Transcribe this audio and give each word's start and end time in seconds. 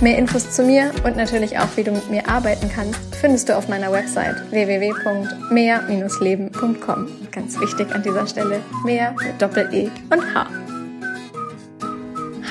Mehr 0.00 0.18
Infos 0.18 0.50
zu 0.50 0.64
mir 0.64 0.90
und 1.04 1.16
natürlich 1.16 1.56
auch, 1.58 1.68
wie 1.76 1.84
du 1.84 1.92
mit 1.92 2.10
mir 2.10 2.28
arbeiten 2.28 2.68
kannst, 2.74 2.98
findest 3.14 3.48
du 3.48 3.56
auf 3.56 3.68
meiner 3.68 3.92
Website 3.92 4.34
www.mehr-leben.com. 4.50 7.08
Ganz 7.30 7.60
wichtig 7.60 7.94
an 7.94 8.02
dieser 8.02 8.26
Stelle, 8.26 8.60
mehr 8.84 9.14
mit 9.24 9.40
Doppel-E 9.40 9.88
und 10.10 10.34
H. 10.34 10.48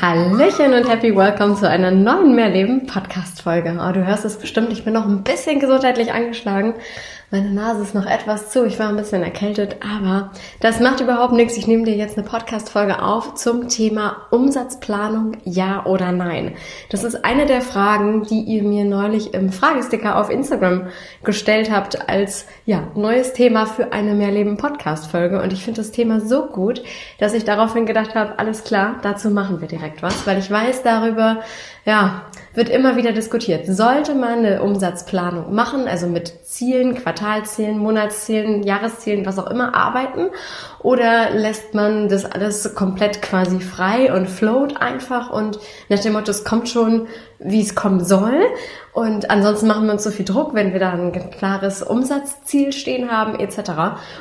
Hallöchen 0.01 0.73
und 0.73 0.89
happy 0.89 1.15
welcome 1.15 1.53
zu 1.55 1.69
einer 1.69 1.91
neuen 1.91 2.33
Mehrleben 2.35 2.87
Podcast 2.87 3.41
Folge. 3.41 3.77
Oh, 3.79 3.91
du 3.93 4.05
hörst 4.05 4.25
es 4.25 4.37
bestimmt, 4.37 4.73
ich 4.73 4.83
bin 4.83 4.93
noch 4.93 5.07
ein 5.07 5.23
bisschen 5.23 5.59
gesundheitlich 5.59 6.11
angeschlagen, 6.11 6.73
meine 7.33 7.49
Nase 7.49 7.81
ist 7.81 7.95
noch 7.95 8.05
etwas 8.05 8.51
zu. 8.51 8.63
Ich 8.63 8.77
war 8.77 8.89
ein 8.89 8.95
bisschen 8.95 9.23
erkältet, 9.23 9.77
aber 9.81 10.29
das 10.59 10.79
macht 10.79 11.01
überhaupt 11.01 11.33
nichts. 11.33 11.57
Ich 11.57 11.65
nehme 11.65 11.83
dir 11.83 11.95
jetzt 11.95 12.15
eine 12.15 12.27
Podcast-Folge 12.27 13.01
auf 13.01 13.33
zum 13.33 13.69
Thema 13.69 14.27
Umsatzplanung, 14.29 15.37
ja 15.43 15.83
oder 15.87 16.11
nein. 16.11 16.53
Das 16.91 17.03
ist 17.03 17.25
eine 17.25 17.47
der 17.47 17.63
Fragen, 17.63 18.21
die 18.21 18.41
ihr 18.41 18.61
mir 18.61 18.85
neulich 18.85 19.33
im 19.33 19.51
Fragesticker 19.51 20.19
auf 20.19 20.29
Instagram 20.29 20.89
gestellt 21.23 21.71
habt 21.71 22.07
als, 22.07 22.45
ja, 22.67 22.83
neues 22.93 23.33
Thema 23.33 23.65
für 23.65 23.93
eine 23.93 24.13
Mehrleben 24.13 24.57
Podcast-Folge. 24.57 25.41
Und 25.41 25.53
ich 25.53 25.63
finde 25.63 25.81
das 25.81 25.89
Thema 25.89 26.19
so 26.19 26.45
gut, 26.45 26.83
dass 27.17 27.33
ich 27.33 27.45
daraufhin 27.45 27.87
gedacht 27.87 28.13
habe, 28.13 28.37
alles 28.37 28.63
klar, 28.63 28.97
dazu 29.01 29.31
machen 29.31 29.59
wir 29.59 29.67
direkt 29.67 30.03
was, 30.03 30.27
weil 30.27 30.37
ich 30.37 30.51
weiß 30.51 30.83
darüber, 30.83 31.41
ja, 31.83 32.27
wird 32.53 32.69
immer 32.69 32.95
wieder 32.95 33.11
diskutiert. 33.11 33.65
Sollte 33.65 34.13
man 34.13 34.45
eine 34.45 34.61
Umsatzplanung 34.61 35.53
machen, 35.53 35.87
also 35.87 36.07
mit 36.07 36.45
Zielen, 36.45 36.95
Quartalzielen, 37.23 37.77
Monatszielen, 37.79 38.63
Jahreszielen, 38.63 39.25
was 39.25 39.39
auch 39.39 39.49
immer 39.49 39.73
arbeiten? 39.73 40.29
Oder 40.79 41.31
lässt 41.31 41.73
man 41.73 42.09
das 42.09 42.25
alles 42.25 42.75
komplett 42.75 43.21
quasi 43.21 43.61
frei 43.61 44.13
und 44.13 44.29
float 44.29 44.77
einfach 44.77 45.31
und 45.31 45.57
nach 45.87 45.99
dem 45.99 46.13
Motto, 46.13 46.31
es 46.31 46.43
kommt 46.43 46.67
schon, 46.67 47.07
wie 47.39 47.61
es 47.61 47.75
kommen 47.75 48.03
soll? 48.03 48.41
Und 48.91 49.31
ansonsten 49.31 49.67
machen 49.67 49.85
wir 49.85 49.93
uns 49.93 50.03
so 50.03 50.11
viel 50.11 50.25
Druck, 50.25 50.53
wenn 50.53 50.73
wir 50.73 50.79
da 50.79 50.91
ein 50.91 51.31
klares 51.31 51.81
Umsatzziel 51.81 52.73
stehen 52.73 53.09
haben, 53.09 53.39
etc. 53.39 53.71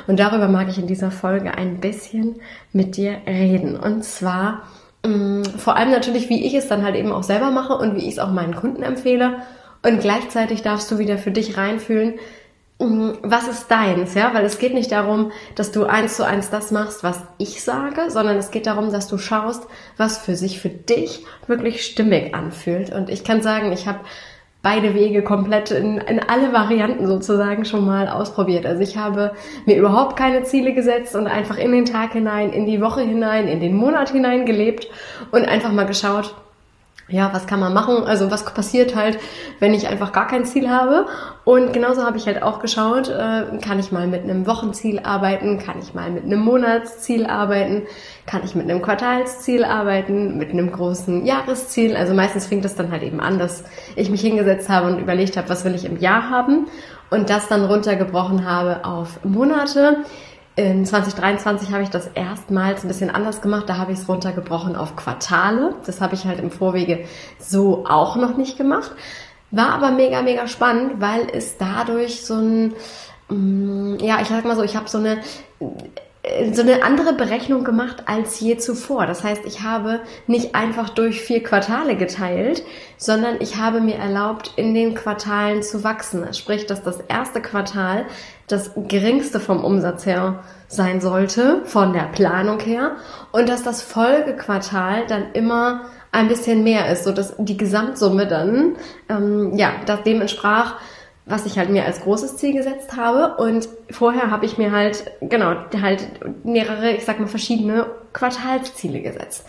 Und 0.07 0.19
darüber 0.19 0.47
mag 0.47 0.69
ich 0.69 0.77
in 0.77 0.87
dieser 0.87 1.11
Folge 1.11 1.55
ein 1.57 1.79
bisschen 1.79 2.37
mit 2.71 2.95
dir 2.95 3.17
reden. 3.27 3.77
Und 3.77 4.03
zwar, 4.03 4.63
Mm, 5.05 5.43
vor 5.57 5.75
allem 5.75 5.91
natürlich, 5.91 6.29
wie 6.29 6.45
ich 6.45 6.53
es 6.53 6.69
dann 6.69 6.81
halt 6.81 6.95
eben 6.95 7.11
auch 7.11 7.23
selber 7.23 7.51
mache 7.51 7.75
und 7.75 7.97
wie 7.97 8.07
ich 8.07 8.13
es 8.13 8.19
auch 8.19 8.31
meinen 8.31 8.55
Kunden 8.55 8.83
empfehle. 8.83 9.39
Und 9.85 9.99
gleichzeitig 9.99 10.61
darfst 10.61 10.89
du 10.91 10.97
wieder 10.97 11.17
für 11.17 11.31
dich 11.31 11.57
reinfühlen, 11.57 12.13
was 13.23 13.47
ist 13.47 13.69
deins, 13.69 14.13
ja? 14.13 14.33
Weil 14.33 14.45
es 14.45 14.59
geht 14.59 14.73
nicht 14.73 14.91
darum, 14.91 15.31
dass 15.55 15.71
du 15.71 15.85
eins 15.85 16.17
zu 16.17 16.25
eins 16.25 16.49
das 16.49 16.71
machst, 16.71 17.03
was 17.03 17.21
ich 17.37 17.63
sage, 17.63 18.09
sondern 18.09 18.37
es 18.37 18.51
geht 18.51 18.67
darum, 18.67 18.91
dass 18.91 19.07
du 19.07 19.17
schaust, 19.17 19.67
was 19.97 20.17
für 20.17 20.35
sich 20.35 20.59
für 20.59 20.69
dich 20.69 21.25
wirklich 21.47 21.85
stimmig 21.85 22.35
anfühlt. 22.35 22.91
Und 22.91 23.09
ich 23.09 23.23
kann 23.23 23.41
sagen, 23.41 23.71
ich 23.71 23.87
habe 23.87 23.99
beide 24.63 24.93
Wege 24.95 25.23
komplett 25.23 25.71
in, 25.71 25.97
in 25.97 26.19
alle 26.21 26.53
Varianten 26.53 27.05
sozusagen 27.05 27.65
schon 27.65 27.85
mal 27.85 28.07
ausprobiert. 28.07 28.65
Also 28.65 28.81
ich 28.81 28.97
habe 28.97 29.33
mir 29.65 29.75
überhaupt 29.75 30.15
keine 30.15 30.43
Ziele 30.43 30.73
gesetzt 30.73 31.15
und 31.15 31.27
einfach 31.27 31.57
in 31.57 31.71
den 31.71 31.85
Tag 31.85 32.13
hinein, 32.13 32.51
in 32.51 32.65
die 32.65 32.81
Woche 32.81 33.01
hinein, 33.01 33.47
in 33.47 33.59
den 33.59 33.75
Monat 33.75 34.11
hinein 34.11 34.45
gelebt 34.45 34.87
und 35.31 35.45
einfach 35.45 35.71
mal 35.71 35.85
geschaut, 35.85 36.33
ja, 37.09 37.33
was 37.33 37.47
kann 37.47 37.59
man 37.59 37.73
machen? 37.73 38.05
Also 38.05 38.31
was 38.31 38.45
passiert 38.45 38.95
halt, 38.95 39.19
wenn 39.59 39.73
ich 39.73 39.87
einfach 39.87 40.13
gar 40.13 40.27
kein 40.27 40.45
Ziel 40.45 40.69
habe? 40.69 41.05
Und 41.43 41.73
genauso 41.73 42.03
habe 42.03 42.17
ich 42.17 42.25
halt 42.27 42.41
auch 42.41 42.59
geschaut, 42.59 43.09
äh, 43.09 43.57
kann 43.61 43.77
ich 43.79 43.91
mal 43.91 44.07
mit 44.07 44.23
einem 44.23 44.47
Wochenziel 44.47 44.99
arbeiten, 44.99 45.59
kann 45.59 45.79
ich 45.79 45.93
mal 45.93 46.09
mit 46.09 46.23
einem 46.23 46.39
Monatsziel 46.39 47.25
arbeiten, 47.25 47.83
kann 48.25 48.41
ich 48.45 48.55
mit 48.55 48.69
einem 48.69 48.81
Quartalsziel 48.81 49.65
arbeiten, 49.65 50.37
mit 50.37 50.51
einem 50.51 50.71
großen 50.71 51.25
Jahresziel. 51.25 51.97
Also 51.97 52.13
meistens 52.13 52.47
fing 52.47 52.61
das 52.61 52.75
dann 52.75 52.91
halt 52.91 53.03
eben 53.03 53.19
an, 53.19 53.37
dass 53.37 53.65
ich 53.97 54.09
mich 54.09 54.21
hingesetzt 54.21 54.69
habe 54.69 54.87
und 54.87 54.99
überlegt 54.99 55.35
habe, 55.35 55.49
was 55.49 55.65
will 55.65 55.75
ich 55.75 55.83
im 55.83 55.99
Jahr 55.99 56.29
haben 56.29 56.67
und 57.09 57.29
das 57.29 57.49
dann 57.49 57.65
runtergebrochen 57.65 58.49
habe 58.49 58.85
auf 58.85 59.23
Monate 59.23 59.97
in 60.55 60.85
2023 60.85 61.71
habe 61.71 61.83
ich 61.83 61.89
das 61.89 62.07
erstmals 62.07 62.83
ein 62.83 62.87
bisschen 62.87 63.09
anders 63.09 63.41
gemacht. 63.41 63.67
Da 63.67 63.77
habe 63.77 63.91
ich 63.91 63.99
es 63.99 64.07
runtergebrochen 64.07 64.75
auf 64.75 64.95
Quartale. 64.95 65.75
Das 65.85 65.99
habe 65.99 66.13
ich 66.13 66.25
halt 66.25 66.39
im 66.39 66.51
Vorwege 66.51 67.05
so 67.39 67.85
auch 67.87 68.15
noch 68.15 68.37
nicht 68.37 68.57
gemacht. 68.57 68.91
War 69.49 69.73
aber 69.73 69.91
mega, 69.91 70.21
mega 70.21 70.47
spannend, 70.47 71.01
weil 71.01 71.27
es 71.31 71.57
dadurch 71.57 72.25
so 72.25 72.35
ein, 72.35 72.73
mm, 73.29 73.97
ja, 73.99 74.21
ich 74.21 74.27
sag 74.27 74.45
mal 74.45 74.55
so, 74.55 74.63
ich 74.63 74.75
habe 74.75 74.89
so 74.89 74.99
eine 74.99 75.19
so 76.53 76.61
eine 76.61 76.83
andere 76.83 77.13
Berechnung 77.13 77.65
gemacht 77.65 78.03
als 78.05 78.39
je 78.39 78.55
zuvor. 78.55 79.05
Das 79.05 79.23
heißt, 79.23 79.43
ich 79.45 79.61
habe 79.61 79.99
nicht 80.25 80.55
einfach 80.55 80.89
durch 80.89 81.21
vier 81.21 81.43
Quartale 81.43 81.97
geteilt, 81.97 82.63
sondern 82.97 83.35
ich 83.41 83.57
habe 83.57 83.81
mir 83.81 83.95
erlaubt, 83.95 84.53
in 84.55 84.73
den 84.73 84.95
Quartalen 84.95 85.63
zu 85.63 85.83
wachsen. 85.83 86.33
Sprich, 86.33 86.65
dass 86.65 86.81
das 86.81 87.01
erste 87.09 87.41
Quartal 87.41 88.05
das 88.47 88.71
geringste 88.87 89.41
vom 89.41 89.65
Umsatz 89.65 90.05
her 90.05 90.43
sein 90.67 91.01
sollte, 91.01 91.61
von 91.65 91.91
der 91.91 92.03
Planung 92.03 92.59
her, 92.61 92.95
und 93.33 93.49
dass 93.49 93.63
das 93.63 93.81
Folgequartal 93.81 95.05
dann 95.07 95.33
immer 95.33 95.81
ein 96.13 96.29
bisschen 96.29 96.63
mehr 96.63 96.89
ist, 96.89 97.03
so 97.03 97.11
dass 97.11 97.33
die 97.37 97.57
Gesamtsumme 97.57 98.27
dann 98.27 98.77
ähm, 99.09 99.57
ja 99.57 99.71
das 99.85 100.03
dem 100.03 100.21
entsprach, 100.21 100.75
was 101.25 101.45
ich 101.45 101.57
halt 101.57 101.69
mir 101.69 101.85
als 101.85 102.01
großes 102.01 102.37
Ziel 102.37 102.53
gesetzt 102.53 102.95
habe. 102.97 103.41
Und 103.41 103.67
vorher 103.89 104.29
habe 104.29 104.45
ich 104.45 104.57
mir 104.57 104.71
halt, 104.71 105.11
genau, 105.21 105.55
halt 105.81 106.07
mehrere, 106.43 106.91
ich 106.91 107.05
sag 107.05 107.19
mal, 107.19 107.27
verschiedene 107.27 107.87
Quartalsziele 108.11 109.01
gesetzt. 109.01 109.45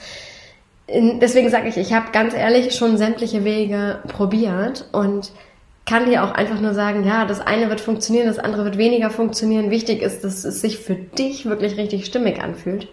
Deswegen 0.88 1.50
sage 1.50 1.68
ich, 1.68 1.78
ich 1.78 1.94
habe 1.94 2.12
ganz 2.12 2.34
ehrlich 2.34 2.74
schon 2.74 2.98
sämtliche 2.98 3.44
Wege 3.44 4.00
probiert 4.06 4.86
und 4.92 5.32
kann 5.86 6.06
dir 6.06 6.24
auch 6.24 6.32
einfach 6.32 6.60
nur 6.60 6.74
sagen, 6.74 7.04
ja, 7.06 7.24
das 7.24 7.40
eine 7.40 7.68
wird 7.68 7.80
funktionieren, 7.80 8.26
das 8.26 8.38
andere 8.38 8.64
wird 8.64 8.78
weniger 8.78 9.10
funktionieren. 9.10 9.70
Wichtig 9.70 10.02
ist, 10.02 10.24
dass 10.24 10.44
es 10.44 10.60
sich 10.60 10.78
für 10.78 10.94
dich 10.94 11.46
wirklich 11.46 11.76
richtig 11.76 12.06
stimmig 12.06 12.42
anfühlt. 12.42 12.88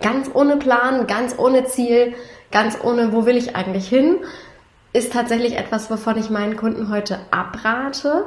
Ganz 0.00 0.30
ohne 0.32 0.56
Plan, 0.56 1.06
ganz 1.06 1.38
ohne 1.38 1.64
Ziel, 1.64 2.14
ganz 2.50 2.78
ohne, 2.82 3.12
wo 3.12 3.26
will 3.26 3.36
ich 3.36 3.56
eigentlich 3.56 3.88
hin, 3.88 4.16
ist 4.96 5.12
tatsächlich 5.12 5.58
etwas, 5.58 5.90
wovon 5.90 6.16
ich 6.16 6.30
meinen 6.30 6.56
Kunden 6.56 6.88
heute 6.88 7.18
abrate 7.30 8.24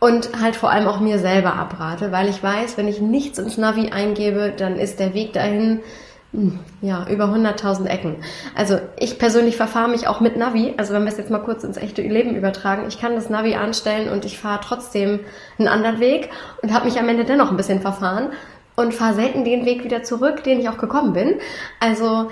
und 0.00 0.40
halt 0.40 0.56
vor 0.56 0.70
allem 0.70 0.88
auch 0.88 0.98
mir 0.98 1.20
selber 1.20 1.54
abrate, 1.54 2.10
weil 2.10 2.28
ich 2.28 2.42
weiß, 2.42 2.76
wenn 2.76 2.88
ich 2.88 3.00
nichts 3.00 3.38
ins 3.38 3.56
Navi 3.56 3.90
eingebe, 3.90 4.52
dann 4.56 4.76
ist 4.76 4.98
der 4.98 5.14
Weg 5.14 5.32
dahin 5.32 5.80
hm, 6.32 6.58
ja, 6.82 7.06
über 7.08 7.26
100.000 7.26 7.86
Ecken. 7.86 8.16
Also 8.56 8.80
ich 8.98 9.18
persönlich 9.18 9.56
verfahre 9.56 9.88
mich 9.88 10.08
auch 10.08 10.20
mit 10.20 10.36
Navi. 10.36 10.74
Also 10.76 10.92
wenn 10.92 11.04
wir 11.04 11.12
es 11.12 11.18
jetzt 11.18 11.30
mal 11.30 11.38
kurz 11.38 11.62
ins 11.62 11.76
echte 11.76 12.02
Leben 12.02 12.34
übertragen, 12.34 12.86
ich 12.88 13.00
kann 13.00 13.14
das 13.14 13.30
Navi 13.30 13.54
anstellen 13.54 14.10
und 14.10 14.24
ich 14.24 14.38
fahre 14.40 14.60
trotzdem 14.62 15.20
einen 15.58 15.68
anderen 15.68 16.00
Weg 16.00 16.30
und 16.62 16.74
habe 16.74 16.86
mich 16.86 16.98
am 16.98 17.08
Ende 17.08 17.24
dennoch 17.24 17.52
ein 17.52 17.56
bisschen 17.56 17.80
verfahren 17.80 18.32
und 18.74 18.92
fahre 18.92 19.14
selten 19.14 19.44
den 19.44 19.64
Weg 19.64 19.84
wieder 19.84 20.02
zurück, 20.02 20.42
den 20.42 20.58
ich 20.58 20.68
auch 20.68 20.78
gekommen 20.78 21.12
bin. 21.12 21.36
Also 21.78 22.28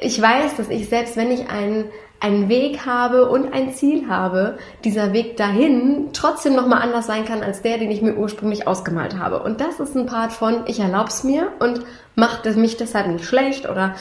ich 0.00 0.20
weiß, 0.20 0.56
dass 0.56 0.68
ich 0.68 0.88
selbst 0.88 1.16
wenn 1.16 1.30
ich 1.30 1.48
einen 1.48 1.84
einen 2.22 2.48
Weg 2.48 2.86
habe 2.86 3.28
und 3.28 3.52
ein 3.52 3.74
Ziel 3.74 4.08
habe, 4.08 4.56
dieser 4.84 5.12
Weg 5.12 5.36
dahin 5.36 6.10
trotzdem 6.12 6.54
nochmal 6.54 6.82
anders 6.82 7.06
sein 7.06 7.24
kann 7.24 7.42
als 7.42 7.62
der, 7.62 7.78
den 7.78 7.90
ich 7.90 8.00
mir 8.00 8.16
ursprünglich 8.16 8.66
ausgemalt 8.66 9.18
habe. 9.18 9.42
Und 9.42 9.60
das 9.60 9.80
ist 9.80 9.96
ein 9.96 10.06
Part 10.06 10.32
von, 10.32 10.62
ich 10.66 10.78
erlaub's 10.78 11.24
mir 11.24 11.48
und 11.58 11.80
macht 12.14 12.44
mich 12.56 12.76
deshalb 12.76 13.08
nicht 13.08 13.24
schlecht 13.24 13.68
oder 13.68 13.94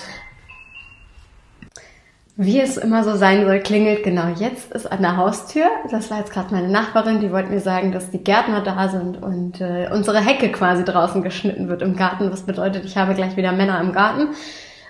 wie 2.38 2.59
es 2.59 2.77
immer 2.77 3.03
so 3.03 3.15
sein 3.15 3.45
soll, 3.45 3.59
klingelt 3.59 4.03
genau 4.03 4.27
jetzt 4.35 4.71
ist 4.71 4.91
an 4.91 5.01
der 5.01 5.17
Haustür. 5.17 5.65
Das 5.91 6.09
war 6.09 6.19
jetzt 6.19 6.31
gerade 6.31 6.53
meine 6.53 6.69
Nachbarin, 6.69 7.19
die 7.19 7.31
wollte 7.31 7.50
mir 7.50 7.59
sagen, 7.59 7.91
dass 7.91 8.09
die 8.09 8.24
Gärtner 8.24 8.62
da 8.62 8.88
sind 8.89 9.21
und 9.21 9.62
äh, 9.62 9.89
unsere 9.91 10.19
Hecke 10.19 10.51
quasi 10.51 10.83
draußen 10.83 11.21
geschnitten 11.21 11.67
wird 11.69 11.81
im 11.81 11.95
Garten. 11.95 12.31
Was 12.31 12.44
bedeutet, 12.44 12.85
ich 12.85 12.97
habe 12.97 13.13
gleich 13.15 13.35
wieder 13.35 13.51
Männer 13.51 13.79
im 13.81 13.91
Garten. 13.91 14.29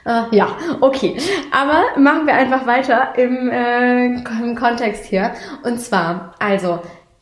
Äh, 0.06 0.36
ja, 0.36 0.48
okay. 0.80 1.18
Aber 1.51 2.00
machen 2.00 2.25
wir 2.25 2.33
einfach 2.33 2.65
weiter 2.65 3.13
im, 3.18 3.50
äh, 3.50 4.06
im 4.06 4.56
Kontext 4.56 5.06
hier. 5.06 5.31
Und 5.63 5.80
zwar, 5.80 6.36
also, 6.39 6.80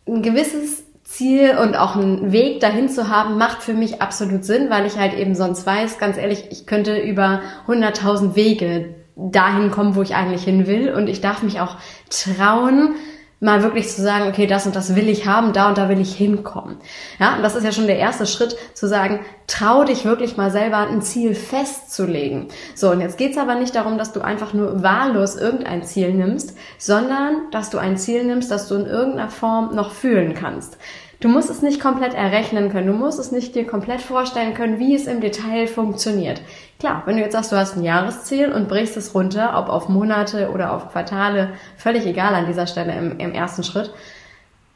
ein 0.07 0.21
gewisses 0.21 0.83
Ziel 1.03 1.57
und 1.57 1.75
auch 1.75 1.95
einen 1.95 2.31
Weg 2.31 2.59
dahin 2.59 2.87
zu 2.87 3.09
haben, 3.09 3.37
macht 3.37 3.63
für 3.63 3.73
mich 3.73 4.01
absolut 4.01 4.45
Sinn, 4.45 4.69
weil 4.69 4.85
ich 4.85 4.97
halt 4.97 5.13
eben 5.15 5.33
sonst 5.33 5.65
weiß, 5.65 5.97
ganz 5.97 6.17
ehrlich, 6.17 6.45
ich 6.51 6.67
könnte 6.67 6.97
über 6.99 7.41
100.000 7.67 8.35
Wege 8.35 8.95
dahin 9.15 9.71
kommen, 9.71 9.95
wo 9.95 10.01
ich 10.01 10.15
eigentlich 10.15 10.43
hin 10.43 10.67
will. 10.67 10.93
Und 10.93 11.07
ich 11.07 11.19
darf 11.19 11.43
mich 11.43 11.59
auch 11.59 11.77
trauen, 12.09 12.95
mal 13.39 13.63
wirklich 13.63 13.87
zu 13.89 14.01
sagen, 14.01 14.27
okay, 14.27 14.47
das 14.47 14.65
und 14.65 14.75
das 14.75 14.95
will 14.95 15.07
ich 15.07 15.25
haben, 15.25 15.53
da 15.53 15.69
und 15.69 15.77
da 15.77 15.87
will 15.87 15.99
ich 15.99 16.15
hinkommen. 16.15 16.77
Ja, 17.19 17.35
und 17.35 17.43
das 17.43 17.55
ist 17.55 17.63
ja 17.63 17.71
schon 17.71 17.87
der 17.87 17.97
erste 17.97 18.25
Schritt, 18.25 18.55
zu 18.73 18.87
sagen, 18.87 19.21
trau 19.47 19.83
dich 19.83 20.05
wirklich 20.05 20.35
mal 20.35 20.51
selber 20.51 20.77
ein 20.77 21.01
Ziel 21.01 21.35
festzulegen. 21.35 22.49
So, 22.75 22.91
und 22.91 23.01
jetzt 23.01 23.17
geht's 23.17 23.37
aber 23.37 23.55
nicht 23.55 23.75
darum, 23.75 23.97
dass 23.97 24.11
du 24.11 24.21
einfach 24.21 24.53
nur 24.53 24.83
wahllos 24.83 25.35
irgendein 25.35 25.83
Ziel 25.83 26.13
nimmst, 26.13 26.57
sondern 26.77 27.49
dass 27.51 27.69
du 27.69 27.77
ein 27.77 27.97
Ziel 27.97 28.25
nimmst, 28.25 28.51
das 28.51 28.67
du 28.67 28.75
in 28.75 28.85
irgendeiner 28.85 29.29
Form 29.29 29.73
noch 29.73 29.91
fühlen 29.91 30.33
kannst. 30.33 30.77
Du 31.21 31.27
musst 31.27 31.49
es 31.49 31.61
nicht 31.61 31.81
komplett 31.81 32.13
errechnen 32.13 32.71
können, 32.71 32.87
du 32.87 32.93
musst 32.93 33.19
es 33.19 33.33
nicht 33.33 33.53
dir 33.53 33.67
komplett 33.67 33.99
vorstellen 33.99 34.53
können, 34.53 34.79
wie 34.79 34.95
es 34.95 35.05
im 35.05 35.19
Detail 35.19 35.67
funktioniert. 35.67 36.41
Klar, 36.79 37.03
wenn 37.05 37.17
du 37.17 37.21
jetzt 37.21 37.33
sagst, 37.33 37.51
du 37.51 37.57
hast 37.57 37.75
ein 37.75 37.83
Jahresziel 37.83 38.53
und 38.53 38.69
brichst 38.69 38.95
es 38.95 39.13
runter, 39.13 39.57
ob 39.57 39.67
auf 39.67 39.89
Monate 39.89 40.49
oder 40.49 40.71
auf 40.71 40.93
Quartale, 40.93 41.49
völlig 41.75 42.05
egal 42.05 42.33
an 42.33 42.45
dieser 42.47 42.67
Stelle 42.67 42.97
im, 42.97 43.19
im 43.19 43.33
ersten 43.33 43.63
Schritt, 43.63 43.93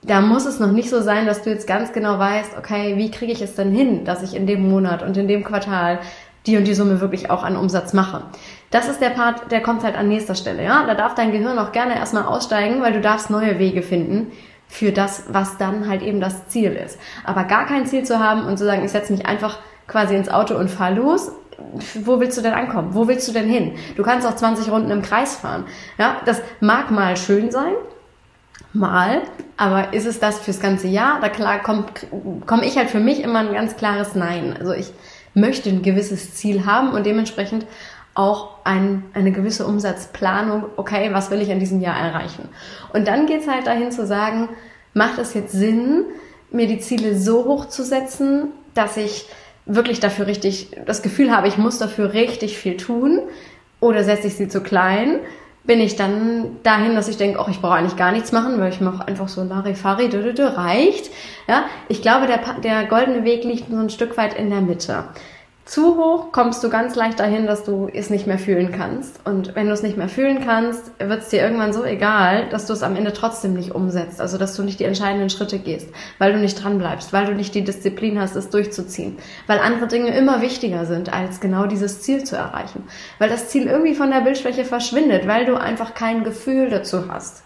da 0.02 0.20
muss 0.20 0.46
es 0.46 0.60
noch 0.60 0.74
nicht 0.74 0.90
so 0.90 1.00
sein, 1.00 1.26
dass 1.26 1.44
du 1.44 1.50
jetzt 1.50 1.66
ganz 1.66 1.94
genau 1.94 2.20
weißt, 2.20 2.58
okay, 2.58 2.98
wie 2.98 3.10
kriege 3.10 3.32
ich 3.32 3.42
es 3.42 3.56
denn 3.56 3.72
hin, 3.72 4.04
dass 4.04 4.22
ich 4.22 4.36
in 4.36 4.46
dem 4.46 4.70
Monat 4.70 5.02
und 5.02 5.16
in 5.16 5.30
dem 5.30 5.46
Quartal 5.46 6.00
die 6.46 6.58
und 6.58 6.68
die 6.68 6.74
Summe 6.74 7.00
wirklich 7.00 7.30
auch 7.30 7.44
an 7.44 7.56
Umsatz 7.56 7.94
mache. 7.94 8.26
Das 8.70 8.90
ist 8.90 9.00
der 9.00 9.12
Part, 9.12 9.50
der 9.50 9.62
kommt 9.62 9.82
halt 9.84 9.96
an 9.96 10.10
nächster 10.10 10.36
Stelle, 10.36 10.62
ja. 10.62 10.86
Da 10.86 10.94
darf 10.94 11.16
dein 11.16 11.32
Gehirn 11.32 11.58
auch 11.58 11.72
gerne 11.72 11.96
erstmal 11.96 12.26
aussteigen, 12.26 12.82
weil 12.82 12.92
du 12.92 13.00
darfst 13.00 13.30
neue 13.30 13.60
Wege 13.60 13.82
finden 13.82 14.34
für 14.74 14.92
das, 14.92 15.26
was 15.28 15.58
dann 15.60 15.88
halt 15.88 16.02
eben 16.02 16.20
das 16.20 16.48
Ziel 16.48 16.72
ist. 16.72 16.98
Aber 17.24 17.44
gar 17.44 17.68
kein 17.68 17.86
Ziel 17.86 18.04
zu 18.04 18.18
haben 18.18 18.46
und 18.46 18.58
zu 18.58 18.66
sagen, 18.66 18.84
ich 18.84 18.92
setze 18.92 19.14
mich 19.14 19.28
einfach 19.28 19.60
quasi 19.88 20.16
ins 20.16 20.30
Auto 20.30 20.56
und 20.56 20.68
fahr 20.68 20.90
los, 20.90 21.32
wo 22.04 22.20
willst 22.20 22.40
du 22.40 22.42
denn 22.42 22.56
ankommen? 22.56 22.96
Wo 22.96 23.08
willst 23.08 23.28
du 23.28 23.34
denn 23.34 23.48
hin? 23.48 23.76
Du 23.96 24.02
kannst 24.02 24.26
auch 24.26 24.36
20 24.36 24.72
Runden 24.72 24.90
im 24.90 25.04
Kreis 25.04 25.36
fahren. 25.36 25.66
Ja, 26.00 26.22
das 26.26 26.42
mag 26.60 26.90
mal 26.90 27.16
schön 27.18 27.52
sein, 27.52 27.74
mal, 28.74 29.22
aber 29.58 29.94
ist 29.94 30.08
es 30.08 30.20
das 30.20 30.40
fürs 30.40 30.60
ganze 30.60 30.88
Jahr? 30.88 31.22
Da 31.22 31.30
klar 31.30 31.62
komme 31.62 31.86
komm 32.48 32.64
ich 32.64 32.76
halt 32.76 32.90
für 32.90 33.00
mich 33.00 33.22
immer 33.22 33.40
ein 33.40 33.54
ganz 33.54 33.78
klares 33.78 34.16
Nein. 34.16 34.56
Also 34.58 34.74
ich 34.74 34.92
möchte 35.36 35.70
ein 35.70 35.84
gewisses 35.84 36.34
Ziel 36.34 36.66
haben 36.66 36.94
und 36.94 37.06
dementsprechend 37.06 37.68
auch 38.16 38.50
ein, 38.64 39.04
eine 39.14 39.32
gewisse 39.32 39.66
Umsatzplanung, 39.66 40.66
okay, 40.78 41.10
was 41.14 41.32
will 41.32 41.42
ich 41.42 41.50
in 41.50 41.60
diesem 41.60 41.82
Jahr 41.82 41.98
erreichen? 41.98 42.50
Und 42.94 43.08
dann 43.08 43.26
geht's 43.26 43.48
halt 43.48 43.68
dahin 43.68 43.92
zu 43.92 44.06
sagen, 44.06 44.50
macht 44.94 45.18
es 45.18 45.34
jetzt 45.34 45.52
Sinn, 45.52 46.06
mir 46.52 46.68
die 46.68 46.80
Ziele 46.80 47.18
so 47.18 47.46
hoch 47.46 47.68
zu 47.68 47.84
setzen, 47.84 48.50
dass 48.76 48.98
ich 48.98 49.26
wirklich 49.66 50.00
dafür 50.00 50.28
richtig 50.28 50.72
das 50.86 51.02
Gefühl 51.02 51.36
habe, 51.36 51.48
ich 51.48 51.58
muss 51.58 51.80
dafür 51.80 52.14
richtig 52.14 52.58
viel 52.58 52.78
tun 52.78 53.22
oder 53.80 54.04
setze 54.04 54.28
ich 54.28 54.36
sie 54.36 54.48
zu 54.48 54.62
klein, 54.62 55.20
bin 55.64 55.80
ich 55.80 55.96
dann 55.96 56.58
dahin, 56.64 56.94
dass 56.94 57.08
ich 57.08 57.18
denke, 57.18 57.40
ach, 57.40 57.48
ich 57.48 57.62
brauche 57.62 57.76
eigentlich 57.76 57.96
gar 57.96 58.12
nichts 58.12 58.34
machen, 58.34 58.60
weil 58.60 58.72
ich 58.72 58.82
mache 58.82 59.08
einfach 59.08 59.30
so 59.30 59.44
Larifari, 59.44 60.10
reicht. 60.12 61.10
Ja, 61.48 61.66
ich 61.88 62.02
glaube, 62.02 62.28
der, 62.28 62.40
der 62.62 62.86
goldene 62.86 63.24
Weg 63.24 63.46
liegt 63.46 63.70
so 63.70 63.78
ein 63.78 63.90
Stück 63.90 64.18
weit 64.18 64.34
in 64.34 64.50
der 64.50 64.62
Mitte. 64.62 65.06
Zu 65.66 65.96
hoch 65.96 66.34
kommst 66.34 66.62
du 66.62 66.70
ganz 66.70 66.94
leicht 66.96 67.22
dahin, 67.22 67.48
dass 67.48 67.64
du 67.64 67.88
es 67.92 68.10
nicht 68.10 68.28
mehr 68.28 68.38
fühlen 68.38 68.74
kannst. 68.74 69.26
Und 69.26 69.56
wenn 69.56 69.68
du 69.68 69.74
es 69.74 69.82
nicht 69.82 69.96
mehr 69.96 70.10
fühlen 70.10 70.44
kannst, 70.44 70.92
wird 71.00 71.22
es 71.22 71.30
dir 71.30 71.42
irgendwann 71.42 71.72
so 71.72 71.86
egal, 71.86 72.50
dass 72.50 72.66
du 72.66 72.74
es 72.74 72.84
am 72.84 72.98
Ende 72.98 73.14
trotzdem 73.14 73.54
nicht 73.54 73.74
umsetzt. 73.74 74.20
Also 74.20 74.38
dass 74.38 74.58
du 74.58 74.64
nicht 74.64 74.82
die 74.82 74.84
entscheidenden 74.84 75.30
Schritte 75.30 75.60
gehst, 75.60 75.88
weil 76.20 76.34
du 76.34 76.40
nicht 76.40 76.62
dran 76.62 76.80
bleibst, 76.80 77.14
weil 77.14 77.28
du 77.28 77.34
nicht 77.34 77.56
die 77.56 77.64
Disziplin 77.64 78.20
hast, 78.20 78.36
es 78.36 78.50
durchzuziehen. 78.50 79.18
Weil 79.48 79.60
andere 79.60 79.88
Dinge 79.88 80.14
immer 80.18 80.42
wichtiger 80.42 80.86
sind, 80.86 81.14
als 81.14 81.40
genau 81.40 81.66
dieses 81.66 82.02
Ziel 82.02 82.26
zu 82.26 82.36
erreichen. 82.36 82.84
Weil 83.18 83.30
das 83.30 83.48
Ziel 83.48 83.68
irgendwie 83.68 83.96
von 83.96 84.12
der 84.12 84.20
Bildschwäche 84.20 84.66
verschwindet, 84.66 85.28
weil 85.28 85.46
du 85.46 85.56
einfach 85.56 85.94
kein 85.94 86.26
Gefühl 86.26 86.70
dazu 86.70 87.08
hast. 87.08 87.44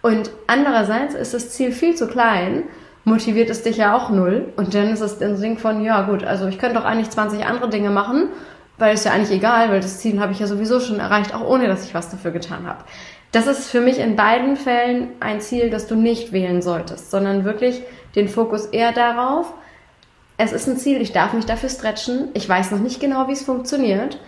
Und 0.00 0.30
andererseits 0.46 1.14
ist 1.14 1.34
das 1.34 1.50
Ziel 1.50 1.72
viel 1.72 1.96
zu 1.96 2.06
klein 2.06 2.62
motiviert 3.08 3.50
es 3.50 3.62
dich 3.62 3.78
ja 3.78 3.96
auch 3.96 4.10
null. 4.10 4.52
Und 4.56 4.74
dann 4.74 4.88
ist 4.88 5.00
es 5.00 5.18
Ding 5.18 5.58
von, 5.58 5.82
ja 5.82 6.02
gut, 6.02 6.24
also 6.24 6.46
ich 6.46 6.58
könnte 6.58 6.76
doch 6.76 6.84
eigentlich 6.84 7.10
20 7.10 7.44
andere 7.46 7.68
Dinge 7.70 7.90
machen, 7.90 8.28
weil 8.78 8.94
es 8.94 9.04
ja 9.04 9.12
eigentlich 9.12 9.36
egal, 9.36 9.70
weil 9.70 9.80
das 9.80 9.98
Ziel 9.98 10.20
habe 10.20 10.32
ich 10.32 10.38
ja 10.38 10.46
sowieso 10.46 10.80
schon 10.80 11.00
erreicht, 11.00 11.34
auch 11.34 11.46
ohne 11.46 11.66
dass 11.66 11.84
ich 11.84 11.94
was 11.94 12.10
dafür 12.10 12.30
getan 12.30 12.66
habe. 12.66 12.84
Das 13.32 13.46
ist 13.46 13.68
für 13.68 13.80
mich 13.80 13.98
in 13.98 14.16
beiden 14.16 14.56
Fällen 14.56 15.08
ein 15.20 15.40
Ziel, 15.40 15.68
das 15.68 15.86
du 15.86 15.96
nicht 15.96 16.32
wählen 16.32 16.62
solltest, 16.62 17.10
sondern 17.10 17.44
wirklich 17.44 17.82
den 18.14 18.28
Fokus 18.28 18.66
eher 18.66 18.92
darauf, 18.92 19.52
es 20.40 20.52
ist 20.52 20.68
ein 20.68 20.76
Ziel, 20.76 21.02
ich 21.02 21.12
darf 21.12 21.32
mich 21.32 21.46
dafür 21.46 21.68
stretchen, 21.68 22.28
ich 22.34 22.48
weiß 22.48 22.70
noch 22.70 22.78
nicht 22.78 23.00
genau, 23.00 23.26
wie 23.26 23.32
es 23.32 23.42
funktioniert, 23.42 24.18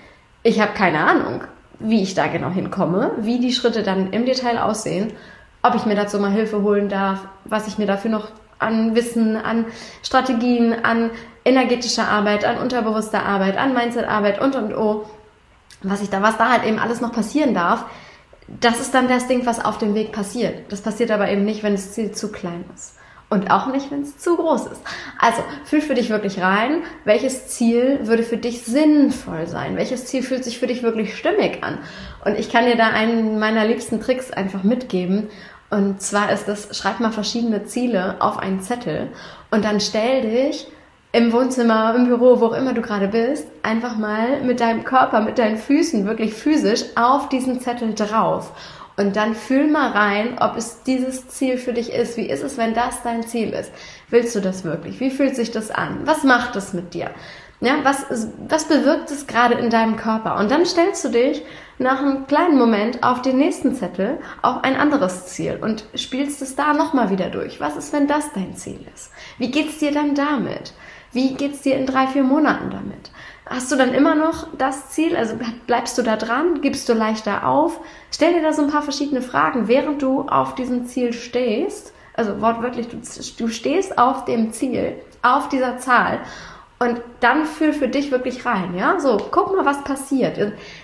ich 0.43 0.61
habe 0.61 0.73
keine 0.75 0.99
Ahnung, 0.99 1.43
wie 1.79 2.03
ich 2.03 2.15
da 2.15 2.27
genau 2.27 2.51
hinkomme, 2.51 3.13
wie 3.19 3.39
die 3.39 3.53
Schritte 3.53 3.83
dann 3.83 4.13
im 4.13 4.27
Detail 4.27 4.59
aussehen, 4.59 5.13
ob 5.63 5.77
ich 5.77 5.87
mir 5.87 5.95
dazu 5.95 6.19
mal 6.19 6.33
Hilfe 6.33 6.63
holen 6.63 6.89
darf, 6.89 7.21
was 7.45 7.69
ich 7.69 7.79
mir 7.79 7.87
dafür 7.87 8.11
noch 8.11 8.29
an 8.61 8.95
Wissen, 8.95 9.37
an 9.37 9.67
Strategien, 10.03 10.85
an 10.85 11.11
energetischer 11.45 12.09
Arbeit, 12.09 12.45
an 12.45 12.59
unterbewusster 12.59 13.25
Arbeit, 13.25 13.57
an 13.57 13.75
Mindset-Arbeit 13.75 14.41
und 14.41 14.57
und 14.57 14.75
oh, 14.75 15.07
was 15.83 16.03
ich 16.03 16.11
da, 16.11 16.23
was 16.23 16.37
da 16.37 16.51
halt 16.51 16.65
eben 16.65 16.79
alles 16.79 17.01
noch 17.01 17.13
passieren 17.13 17.55
darf, 17.55 17.87
das 18.61 18.81
ist 18.81 18.95
dann 18.95 19.09
das 19.09 19.29
Ding, 19.29 19.47
was 19.47 19.65
auf 19.65 19.79
dem 19.79 19.95
Weg 19.95 20.13
passiert. 20.13 20.73
Das 20.73 20.81
passiert 20.81 21.11
aber 21.11 21.31
eben 21.31 21.45
nicht, 21.45 21.63
wenn 21.63 21.73
das 21.73 21.93
Ziel 21.93 22.13
zu 22.13 22.33
klein 22.33 22.65
ist. 22.75 22.97
Und 23.33 23.53
auch 23.53 23.69
nicht, 23.69 23.93
wenn 23.93 24.03
es 24.03 24.19
zu 24.19 24.37
groß 24.37 24.67
ist. 24.67 24.83
Also, 25.17 25.41
fühl 25.65 25.81
für 25.81 25.95
dich 25.95 26.11
wirklich 26.11 26.41
rein, 26.41 26.83
welches 27.05 27.47
Ziel 27.47 28.01
würde 28.03 28.25
für 28.25 28.37
dich 28.37 28.63
sinnvoll 28.63 29.47
sein? 29.47 29.77
Welches 29.77 30.07
Ziel 30.07 30.25
fühlt 30.25 30.43
sich 30.43 30.59
für 30.59 30.67
dich 30.67 30.83
wirklich 30.83 31.17
stimmig 31.17 31.63
an? 31.63 31.79
Und 32.25 32.37
ich 32.37 32.51
kann 32.51 32.67
dir 32.67 32.75
da 32.75 32.89
einen 32.89 33.39
meiner 33.39 33.65
liebsten 33.65 34.01
Tricks 34.01 34.33
einfach 34.33 34.65
mitgeben. 34.65 35.29
Und 35.71 36.03
zwar 36.03 36.33
ist 36.33 36.49
das, 36.49 36.77
schreib 36.77 37.01
mal 37.01 37.13
verschiedene 37.13 37.65
Ziele 37.65 38.17
auf 38.19 38.39
einen 38.39 38.61
Zettel 38.61 39.09
und 39.51 39.65
dann 39.65 39.81
stell 39.81 40.23
dich 40.23 40.67
im 41.13 41.33
Wohnzimmer, 41.33 41.95
im 41.95 42.07
Büro, 42.07 42.41
wo 42.41 42.47
auch 42.47 42.53
immer 42.53 42.73
du 42.73 42.83
gerade 42.83 43.09
bist, 43.09 43.47
einfach 43.63 43.97
mal 43.97 44.43
mit 44.43 44.61
deinem 44.61 44.85
Körper, 44.85 45.21
mit 45.21 45.39
deinen 45.39 45.57
Füßen 45.57 46.07
wirklich 46.07 46.35
physisch 46.35 46.85
auf 46.97 47.29
diesen 47.29 47.61
Zettel 47.61 47.95
drauf. 47.95 48.53
Und 48.97 49.17
dann 49.17 49.35
fühl 49.35 49.69
mal 49.69 49.91
rein, 49.93 50.37
ob 50.41 50.57
es 50.57 50.83
dieses 50.83 51.27
Ziel 51.29 51.57
für 51.57 51.73
dich 51.73 51.93
ist. 51.93 52.17
Wie 52.17 52.29
ist 52.29 52.43
es, 52.43 52.59
wenn 52.59 52.75
das 52.75 53.03
dein 53.03 53.23
Ziel 53.23 53.51
ist? 53.51 53.73
Willst 54.11 54.35
du 54.37 54.41
das 54.41 54.63
wirklich? 54.63 55.01
Wie 55.01 55.11
fühlt 55.11 55.37
sich 55.37 55.51
das 55.51 55.71
an? 55.71 56.01
Was 56.05 56.23
macht 56.23 56.55
es 56.55 56.75
mit 56.75 56.95
dir? 56.95 57.11
Ja, 57.63 57.75
was, 57.83 58.07
was 58.49 58.69
bewirkt 58.69 59.11
es 59.11 59.27
gerade 59.27 59.55
in 59.55 59.69
deinem 59.69 59.97
Körper? 59.97 60.39
Und 60.39 60.51
dann 60.51 60.65
stellst 60.65 61.05
du 61.05 61.11
dich 61.11 61.43
nach 61.79 62.01
einem 62.01 62.27
kleinen 62.27 62.59
Moment 62.59 63.03
auf 63.03 63.21
den 63.21 63.37
nächsten 63.37 63.75
Zettel 63.75 64.19
auf 64.41 64.65
ein 64.65 64.77
anderes 64.77 65.27
Ziel 65.27 65.59
und 65.61 65.85
spielst 65.95 66.41
es 66.41 66.57
da 66.57 66.73
nochmal 66.73 67.11
wieder 67.11 67.29
durch. 67.29 67.61
Was 67.61 67.77
ist, 67.77 67.93
wenn 67.93 68.07
das 68.07 68.33
dein 68.33 68.57
Ziel 68.57 68.81
ist? 68.95 69.11
Wie 69.37 69.51
geht's 69.51 69.79
dir 69.79 69.93
dann 69.93 70.15
damit? 70.15 70.73
Wie 71.13 71.35
geht's 71.35 71.61
dir 71.61 71.77
in 71.77 71.85
drei, 71.85 72.07
vier 72.07 72.23
Monaten 72.23 72.71
damit? 72.71 73.11
Hast 73.45 73.71
du 73.71 73.77
dann 73.77 73.93
immer 73.93 74.15
noch 74.15 74.47
das 74.57 74.91
Ziel? 74.91 75.15
Also 75.15 75.35
bleibst 75.67 75.99
du 75.99 76.03
da 76.03 76.17
dran? 76.17 76.63
Gibst 76.63 76.89
du 76.89 76.95
leichter 76.95 77.47
auf? 77.47 77.81
Stell 78.11 78.33
dir 78.33 78.43
da 78.43 78.55
so 78.55 78.63
ein 78.63 78.71
paar 78.71 78.83
verschiedene 78.83 79.21
Fragen, 79.21 79.69
während 79.69 80.01
du 80.01 80.23
auf 80.23 80.55
diesem 80.55 80.87
Ziel 80.87 81.13
stehst. 81.13 81.93
Also 82.15 82.41
wortwörtlich, 82.41 82.89
du, 82.89 82.99
du 83.39 83.49
stehst 83.49 83.99
auf 83.99 84.25
dem 84.25 84.53
Ziel, 84.53 84.97
auf 85.23 85.49
dieser 85.49 85.79
Zahl 85.79 86.21
und 86.83 87.03
dann 87.21 87.45
fühl 87.45 87.75
für 87.75 87.89
dich 87.89 88.11
wirklich 88.11 88.47
rein, 88.47 88.75
ja? 88.75 88.99
So, 89.01 89.19
guck 89.31 89.55
mal, 89.55 89.67
was 89.67 89.85
passiert. 89.85 90.39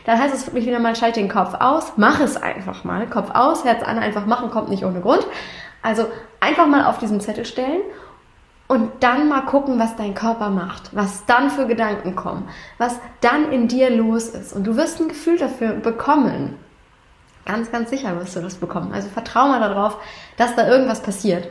Dann 0.05 0.19
heißt 0.19 0.35
es 0.35 0.47
wirklich 0.47 0.67
wieder 0.67 0.79
mal, 0.79 0.95
schalt 0.95 1.17
den 1.17 1.31
Kopf 1.31 1.55
aus, 1.59 1.95
mach 1.97 2.21
es 2.21 2.37
einfach 2.37 2.85
mal. 2.85 3.09
Kopf 3.09 3.31
aus, 3.33 3.65
Herz 3.65 3.83
an, 3.83 3.99
einfach 3.99 4.26
machen, 4.26 4.50
kommt 4.50 4.69
nicht 4.69 4.85
ohne 4.85 5.00
Grund. 5.00 5.26
Also 5.81 6.07
einfach 6.38 6.67
mal 6.67 6.85
auf 6.85 6.99
diesen 6.99 7.21
Zettel 7.21 7.47
stellen 7.47 7.81
und 8.69 8.91
dann 9.00 9.29
mal 9.29 9.43
gucken, 9.47 9.79
was 9.79 9.97
dein 9.97 10.15
Körper 10.15 10.50
macht, 10.50 10.95
was 10.95 11.25
dann 11.25 11.49
für 11.49 11.67
Gedanken 11.67 12.15
kommen, 12.15 12.47
was 12.76 12.99
dann 13.23 13.50
in 13.50 13.67
dir 13.67 13.88
los 13.88 14.29
ist. 14.29 14.53
Und 14.53 14.67
du 14.67 14.76
wirst 14.76 15.00
ein 15.00 15.09
Gefühl 15.09 15.38
dafür 15.38 15.73
bekommen. 15.73 16.59
Ganz, 17.47 17.73
ganz 17.73 17.88
sicher 17.88 18.19
wirst 18.21 18.37
du 18.37 18.41
das 18.41 18.57
bekommen. 18.57 18.93
Also 18.93 19.09
vertrau 19.09 19.49
mal 19.49 19.61
darauf, 19.61 19.97
dass 20.37 20.57
da 20.57 20.69
irgendwas 20.69 21.00
passiert. 21.00 21.49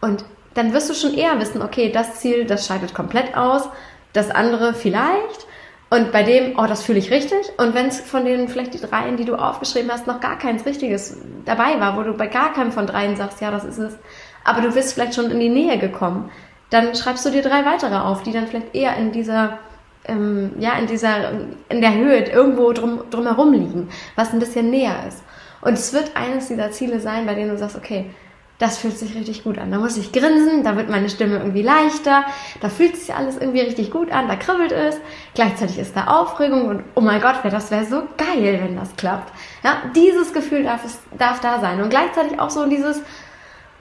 Und 0.00 0.24
dann 0.54 0.72
wirst 0.72 0.90
du 0.90 0.94
schon 0.94 1.14
eher 1.14 1.38
wissen, 1.40 1.62
okay, 1.62 1.90
das 1.90 2.16
Ziel, 2.16 2.44
das 2.44 2.66
scheidet 2.66 2.92
komplett 2.92 3.36
aus, 3.36 3.68
das 4.18 4.30
andere 4.30 4.74
vielleicht. 4.74 5.46
Und 5.90 6.12
bei 6.12 6.22
dem, 6.22 6.58
oh, 6.58 6.66
das 6.66 6.82
fühle 6.82 6.98
ich 6.98 7.10
richtig. 7.10 7.38
Und 7.56 7.74
wenn 7.74 7.86
es 7.86 8.00
von 8.00 8.24
den 8.26 8.48
vielleicht 8.48 8.74
die 8.74 8.80
dreien, 8.80 9.16
die 9.16 9.24
du 9.24 9.36
aufgeschrieben 9.36 9.90
hast, 9.90 10.06
noch 10.06 10.20
gar 10.20 10.36
keins 10.38 10.66
Richtiges 10.66 11.16
dabei 11.46 11.80
war, 11.80 11.96
wo 11.96 12.02
du 12.02 12.12
bei 12.12 12.26
gar 12.26 12.52
keinem 12.52 12.72
von 12.72 12.86
dreien 12.86 13.16
sagst, 13.16 13.40
ja, 13.40 13.50
das 13.50 13.64
ist 13.64 13.78
es, 13.78 13.96
aber 14.44 14.60
du 14.60 14.72
bist 14.72 14.92
vielleicht 14.92 15.14
schon 15.14 15.30
in 15.30 15.40
die 15.40 15.48
Nähe 15.48 15.78
gekommen, 15.78 16.30
dann 16.70 16.94
schreibst 16.94 17.24
du 17.24 17.30
dir 17.30 17.42
drei 17.42 17.64
weitere 17.64 17.96
auf, 17.96 18.22
die 18.22 18.32
dann 18.32 18.46
vielleicht 18.46 18.74
eher 18.74 18.96
in 18.96 19.12
dieser, 19.12 19.58
ähm, 20.04 20.52
ja, 20.58 20.78
in 20.78 20.86
dieser, 20.86 21.32
in 21.70 21.80
der 21.80 21.94
Höhe 21.94 22.24
irgendwo 22.24 22.72
drum, 22.72 23.04
drumherum 23.10 23.52
liegen, 23.54 23.88
was 24.14 24.34
ein 24.34 24.38
bisschen 24.38 24.68
näher 24.68 25.06
ist. 25.08 25.22
Und 25.62 25.72
es 25.72 25.94
wird 25.94 26.12
eines 26.14 26.48
dieser 26.48 26.70
Ziele 26.70 27.00
sein, 27.00 27.24
bei 27.24 27.34
denen 27.34 27.50
du 27.50 27.58
sagst, 27.58 27.76
okay, 27.76 28.10
das 28.58 28.78
fühlt 28.78 28.98
sich 28.98 29.14
richtig 29.14 29.44
gut 29.44 29.56
an. 29.56 29.70
Da 29.70 29.78
muss 29.78 29.96
ich 29.96 30.12
grinsen, 30.12 30.64
da 30.64 30.76
wird 30.76 30.90
meine 30.90 31.08
Stimme 31.08 31.38
irgendwie 31.38 31.62
leichter, 31.62 32.24
da 32.60 32.68
fühlt 32.68 32.96
sich 32.96 33.14
alles 33.14 33.38
irgendwie 33.38 33.60
richtig 33.60 33.90
gut 33.90 34.10
an, 34.10 34.26
da 34.26 34.34
kribbelt 34.34 34.72
es. 34.72 34.96
Gleichzeitig 35.34 35.78
ist 35.78 35.96
da 35.96 36.08
Aufregung 36.08 36.66
und 36.66 36.82
oh 36.94 37.00
mein 37.00 37.20
Gott, 37.20 37.36
das 37.44 37.70
wäre 37.70 37.84
so 37.84 38.02
geil, 38.16 38.60
wenn 38.62 38.76
das 38.76 38.96
klappt. 38.96 39.32
Ja, 39.62 39.82
dieses 39.94 40.32
Gefühl 40.32 40.64
darf, 40.64 40.84
es, 40.84 40.98
darf 41.16 41.40
da 41.40 41.60
sein 41.60 41.80
und 41.80 41.90
gleichzeitig 41.90 42.40
auch 42.40 42.50
so 42.50 42.66
dieses, 42.66 43.00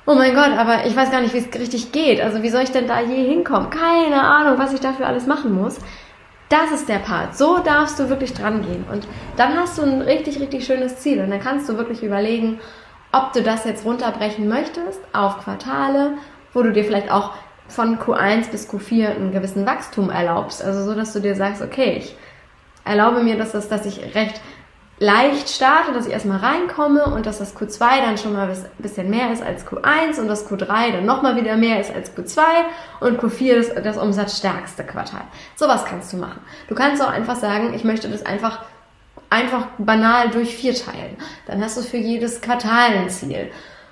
oh 0.06 0.14
mein 0.14 0.36
Gott, 0.36 0.52
aber 0.58 0.86
ich 0.86 0.96
weiß 0.96 1.10
gar 1.10 1.22
nicht, 1.22 1.34
wie 1.34 1.40
es 1.40 1.60
richtig 1.60 1.92
geht. 1.92 2.22
Also 2.22 2.44
wie 2.44 2.50
soll 2.50 2.62
ich 2.62 2.72
denn 2.72 2.88
da 2.88 3.02
je 3.02 3.28
hinkommen? 3.28 3.72
Keine 3.72 4.22
Ahnung, 4.22 4.60
was 4.60 4.74
ich 4.74 4.80
dafür 4.80 5.08
alles 5.08 5.26
machen 5.26 5.54
muss. 5.54 5.80
Das 6.50 6.72
ist 6.72 6.88
der 6.88 7.00
Part. 7.00 7.36
So 7.36 7.60
darfst 7.60 8.00
du 8.00 8.08
wirklich 8.08 8.34
dran 8.34 8.62
gehen. 8.62 8.86
Und 8.90 9.06
dann 9.36 9.58
hast 9.58 9.78
du 9.78 9.82
ein 9.82 10.02
richtig, 10.02 10.40
richtig 10.40 10.66
schönes 10.66 10.98
Ziel. 10.98 11.20
Und 11.20 11.30
dann 11.30 11.42
kannst 11.42 11.68
du 11.68 11.76
wirklich 11.76 12.04
überlegen, 12.04 12.62
ob 13.18 13.34
du 13.34 13.42
das 13.42 13.66
jetzt 13.66 13.86
runterbrechen 13.86 14.48
möchtest 14.48 15.00
auf 15.14 15.40
Quartale, 15.40 16.14
wo 16.54 16.62
du 16.62 16.72
dir 16.72 16.84
vielleicht 16.84 17.12
auch 17.12 17.34
von 17.68 18.00
Q1 18.00 18.50
bis 18.50 18.70
Q4 18.70 19.16
einen 19.16 19.32
gewissen 19.32 19.66
Wachstum 19.66 20.10
erlaubst. 20.10 20.64
Also 20.64 20.84
so, 20.84 20.96
dass 20.96 21.14
du 21.14 21.20
dir 21.20 21.36
sagst, 21.36 21.62
okay, 21.62 21.98
ich 21.98 22.16
erlaube 22.86 23.22
mir, 23.22 23.38
dass, 23.38 23.52
das, 23.52 23.68
dass 23.68 23.86
ich 23.86 24.16
recht 24.16 24.40
leicht 25.00 25.50
starte, 25.50 25.94
dass 25.94 26.08
ich 26.08 26.14
erstmal 26.14 26.40
reinkomme 26.40 27.06
und 27.06 27.26
dass 27.26 27.38
das 27.38 27.56
Q2 27.56 28.02
dann 28.02 28.18
schon 28.18 28.34
mal 28.34 28.50
ein 28.50 28.58
bisschen 28.80 29.10
mehr 29.10 29.32
ist 29.32 29.44
als 29.44 29.68
Q1 29.68 30.20
und 30.20 30.28
das 30.28 30.50
Q3 30.50 30.92
dann 30.92 31.06
nochmal 31.06 31.36
wieder 31.36 31.56
mehr 31.56 31.80
ist 31.80 31.94
als 31.94 32.16
Q2 32.18 32.42
und 33.02 33.22
Q4 33.22 33.56
das, 33.56 33.84
das 33.84 33.98
umsatzstärkste 33.98 34.84
Quartal. 34.84 35.22
Sowas 35.56 35.86
kannst 35.86 36.14
du 36.14 36.18
machen. 36.18 36.42
Du 36.68 36.74
kannst 36.74 37.04
auch 37.04 37.12
einfach 37.12 37.36
sagen, 37.36 37.74
ich 37.76 37.84
möchte 37.84 38.10
das 38.10 38.26
einfach 38.26 38.62
einfach 39.30 39.68
banal 39.78 40.30
durch 40.30 40.56
vier 40.56 40.74
teilen. 40.74 41.18
Dann 41.46 41.64
hast 41.64 41.78
du 41.78 41.82
für 41.82 41.98
jedes 41.98 42.42
Quartal 42.42 42.92
ein 42.92 43.10
Ziel. 43.10 43.50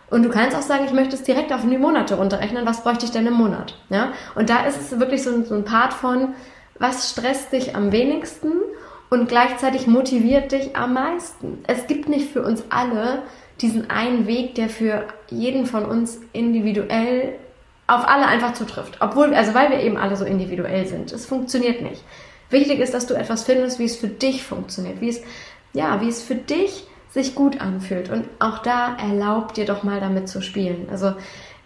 Und 0.09 0.23
du 0.23 0.29
kannst 0.29 0.55
auch 0.55 0.61
sagen, 0.61 0.85
ich 0.85 0.93
möchte 0.93 1.15
es 1.15 1.23
direkt 1.23 1.51
auf 1.51 1.61
die 1.61 1.77
Monate 1.77 2.15
runterrechnen. 2.15 2.65
Was 2.65 2.83
bräuchte 2.83 3.05
ich 3.05 3.11
denn 3.11 3.25
im 3.25 3.33
Monat? 3.33 3.77
Ja? 3.89 4.13
Und 4.35 4.49
da 4.49 4.65
ist 4.65 4.79
es 4.79 4.99
wirklich 4.99 5.23
so 5.23 5.43
so 5.43 5.55
ein 5.55 5.65
Part 5.65 5.93
von, 5.93 6.35
was 6.79 7.09
stresst 7.11 7.51
dich 7.51 7.75
am 7.75 7.91
wenigsten 7.91 8.51
und 9.09 9.27
gleichzeitig 9.27 9.87
motiviert 9.87 10.51
dich 10.51 10.75
am 10.75 10.93
meisten. 10.93 11.63
Es 11.67 11.87
gibt 11.87 12.09
nicht 12.09 12.31
für 12.31 12.43
uns 12.43 12.63
alle 12.69 13.23
diesen 13.61 13.89
einen 13.89 14.27
Weg, 14.27 14.55
der 14.55 14.69
für 14.69 15.05
jeden 15.29 15.65
von 15.65 15.85
uns 15.85 16.19
individuell 16.33 17.35
auf 17.87 18.07
alle 18.07 18.25
einfach 18.25 18.53
zutrifft. 18.53 18.97
Obwohl, 18.99 19.33
also 19.33 19.53
weil 19.53 19.69
wir 19.69 19.79
eben 19.79 19.97
alle 19.97 20.15
so 20.15 20.25
individuell 20.25 20.85
sind. 20.85 21.11
Es 21.11 21.25
funktioniert 21.25 21.81
nicht. 21.81 22.03
Wichtig 22.49 22.79
ist, 22.79 22.93
dass 22.93 23.07
du 23.07 23.13
etwas 23.15 23.43
findest, 23.43 23.79
wie 23.79 23.85
es 23.85 23.95
für 23.95 24.07
dich 24.07 24.43
funktioniert, 24.43 25.01
wie 25.01 25.09
es, 25.09 25.21
ja, 25.73 26.01
wie 26.01 26.09
es 26.09 26.23
für 26.23 26.35
dich 26.35 26.87
sich 27.09 27.33
gut 27.33 27.61
anfühlt. 27.61 28.09
Und 28.09 28.25
auch 28.39 28.59
da 28.59 28.95
erlaubt 28.97 29.57
dir 29.57 29.65
doch 29.65 29.83
mal 29.83 29.99
damit 29.99 30.29
zu 30.29 30.41
spielen. 30.41 30.87
Also 30.91 31.13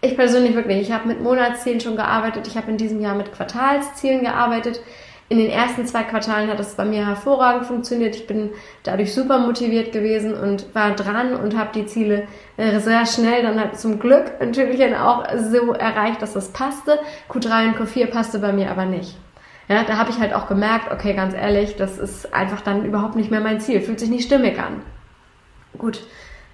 ich 0.01 0.15
persönlich 0.15 0.55
wirklich, 0.55 0.79
ich 0.79 0.91
habe 0.91 1.07
mit 1.07 1.21
Monatszielen 1.21 1.81
schon 1.81 1.97
gearbeitet, 1.97 2.47
ich 2.47 2.55
habe 2.55 2.71
in 2.71 2.77
diesem 2.77 3.01
Jahr 3.01 3.15
mit 3.15 3.33
Quartalszielen 3.33 4.21
gearbeitet. 4.21 4.79
In 5.27 5.37
den 5.37 5.51
ersten 5.51 5.85
zwei 5.85 6.03
Quartalen 6.03 6.49
hat 6.49 6.59
es 6.59 6.73
bei 6.73 6.85
mir 6.85 7.05
hervorragend 7.05 7.67
funktioniert. 7.67 8.15
Ich 8.15 8.25
bin 8.25 8.49
dadurch 8.81 9.13
super 9.13 9.37
motiviert 9.37 9.91
gewesen 9.91 10.33
und 10.33 10.73
war 10.73 10.95
dran 10.95 11.35
und 11.35 11.55
habe 11.55 11.69
die 11.75 11.85
Ziele 11.85 12.27
äh, 12.57 12.79
sehr 12.79 13.05
schnell 13.05 13.43
dann 13.43 13.59
halt 13.59 13.79
zum 13.79 13.99
Glück 13.99 14.39
natürlich 14.39 14.83
auch 14.95 15.27
so 15.37 15.73
erreicht, 15.73 16.23
dass 16.23 16.33
das 16.33 16.51
passte. 16.51 16.97
Q3 17.29 17.67
und 17.67 17.77
Q4 17.77 18.07
passte 18.07 18.39
bei 18.39 18.51
mir 18.51 18.71
aber 18.71 18.85
nicht. 18.85 19.17
Ja, 19.69 19.83
da 19.83 19.97
habe 19.97 20.09
ich 20.09 20.19
halt 20.19 20.33
auch 20.33 20.47
gemerkt, 20.47 20.91
okay, 20.91 21.13
ganz 21.13 21.35
ehrlich, 21.35 21.75
das 21.75 21.99
ist 21.99 22.33
einfach 22.33 22.61
dann 22.61 22.85
überhaupt 22.85 23.15
nicht 23.15 23.29
mehr 23.29 23.39
mein 23.39 23.61
Ziel, 23.61 23.81
fühlt 23.81 23.99
sich 23.99 24.09
nicht 24.09 24.25
stimmig 24.25 24.59
an. 24.59 24.81
Gut, 25.77 26.01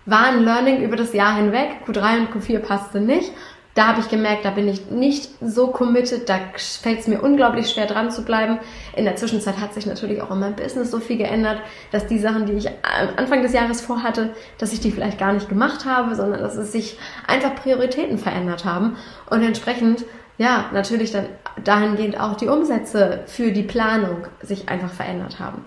war 0.05 0.25
ein 0.25 0.43
Learning 0.43 0.81
über 0.83 0.97
das 0.97 1.13
Jahr 1.13 1.37
hinweg, 1.37 1.69
Q3 1.87 2.19
und 2.19 2.33
Q4 2.33 2.59
passte 2.59 2.99
nicht. 2.99 3.31
Da 3.73 3.87
habe 3.87 3.99
ich 3.99 4.09
gemerkt, 4.09 4.45
da 4.45 4.51
bin 4.51 4.67
ich 4.67 4.89
nicht 4.89 5.29
so 5.41 5.67
committed, 5.67 6.29
da 6.29 6.39
fällt 6.55 6.99
es 6.99 7.07
mir 7.07 7.21
unglaublich 7.21 7.69
schwer 7.69 7.87
dran 7.87 8.11
zu 8.11 8.23
bleiben. 8.23 8.59
In 8.95 9.03
der 9.03 9.17
Zwischenzeit 9.17 9.59
hat 9.59 9.73
sich 9.73 9.85
natürlich 9.85 10.21
auch 10.21 10.31
in 10.31 10.39
meinem 10.39 10.55
Business 10.55 10.91
so 10.91 10.99
viel 10.99 11.17
geändert, 11.17 11.61
dass 11.91 12.07
die 12.07 12.19
Sachen, 12.19 12.45
die 12.45 12.53
ich 12.53 12.69
Anfang 13.17 13.41
des 13.41 13.51
Jahres 13.51 13.81
vorhatte, 13.81 14.33
dass 14.59 14.71
ich 14.71 14.79
die 14.79 14.91
vielleicht 14.91 15.19
gar 15.19 15.33
nicht 15.33 15.49
gemacht 15.49 15.85
habe, 15.85 16.15
sondern 16.15 16.39
dass 16.41 16.55
es 16.55 16.71
sich 16.71 16.97
einfach 17.27 17.55
Prioritäten 17.55 18.17
verändert 18.17 18.63
haben. 18.63 18.95
Und 19.29 19.41
entsprechend 19.41 20.05
ja, 20.37 20.69
natürlich 20.73 21.11
dann 21.11 21.25
dahingehend 21.63 22.19
auch 22.19 22.35
die 22.35 22.47
Umsätze 22.47 23.21
für 23.27 23.51
die 23.51 23.63
Planung 23.63 24.27
sich 24.41 24.69
einfach 24.69 24.91
verändert 24.91 25.39
haben. 25.39 25.63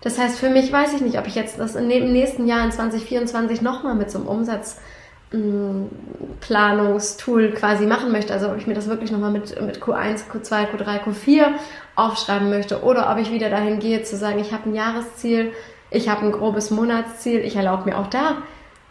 Das 0.00 0.18
heißt, 0.18 0.38
für 0.38 0.50
mich 0.50 0.70
weiß 0.70 0.94
ich 0.94 1.00
nicht, 1.00 1.18
ob 1.18 1.26
ich 1.26 1.34
jetzt 1.34 1.58
das 1.58 1.74
im 1.74 1.88
nächsten 1.88 2.46
Jahr 2.46 2.64
in 2.64 2.70
2024 2.70 3.62
nochmal 3.62 3.94
mit 3.94 4.10
so 4.10 4.18
einem 4.18 4.28
Umsatz 4.28 4.78
Planungstool 6.40 7.52
quasi 7.52 7.86
machen 7.86 8.12
möchte, 8.12 8.32
also 8.32 8.50
ob 8.50 8.56
ich 8.56 8.66
mir 8.66 8.74
das 8.74 8.88
wirklich 8.88 9.10
nochmal 9.10 9.32
mit, 9.32 9.60
mit 9.60 9.78
Q1, 9.78 10.24
Q2, 10.30 10.68
Q3, 10.70 11.02
Q4 11.02 11.46
aufschreiben 11.96 12.50
möchte 12.50 12.82
oder 12.82 13.10
ob 13.10 13.18
ich 13.18 13.32
wieder 13.32 13.50
dahin 13.50 13.80
gehe 13.80 14.02
zu 14.02 14.16
sagen, 14.16 14.38
ich 14.38 14.52
habe 14.52 14.68
ein 14.68 14.74
Jahresziel, 14.74 15.52
ich 15.90 16.08
habe 16.08 16.26
ein 16.26 16.32
grobes 16.32 16.70
Monatsziel, 16.70 17.40
ich 17.40 17.56
erlaube 17.56 17.90
mir 17.90 17.98
auch 17.98 18.08
da 18.08 18.42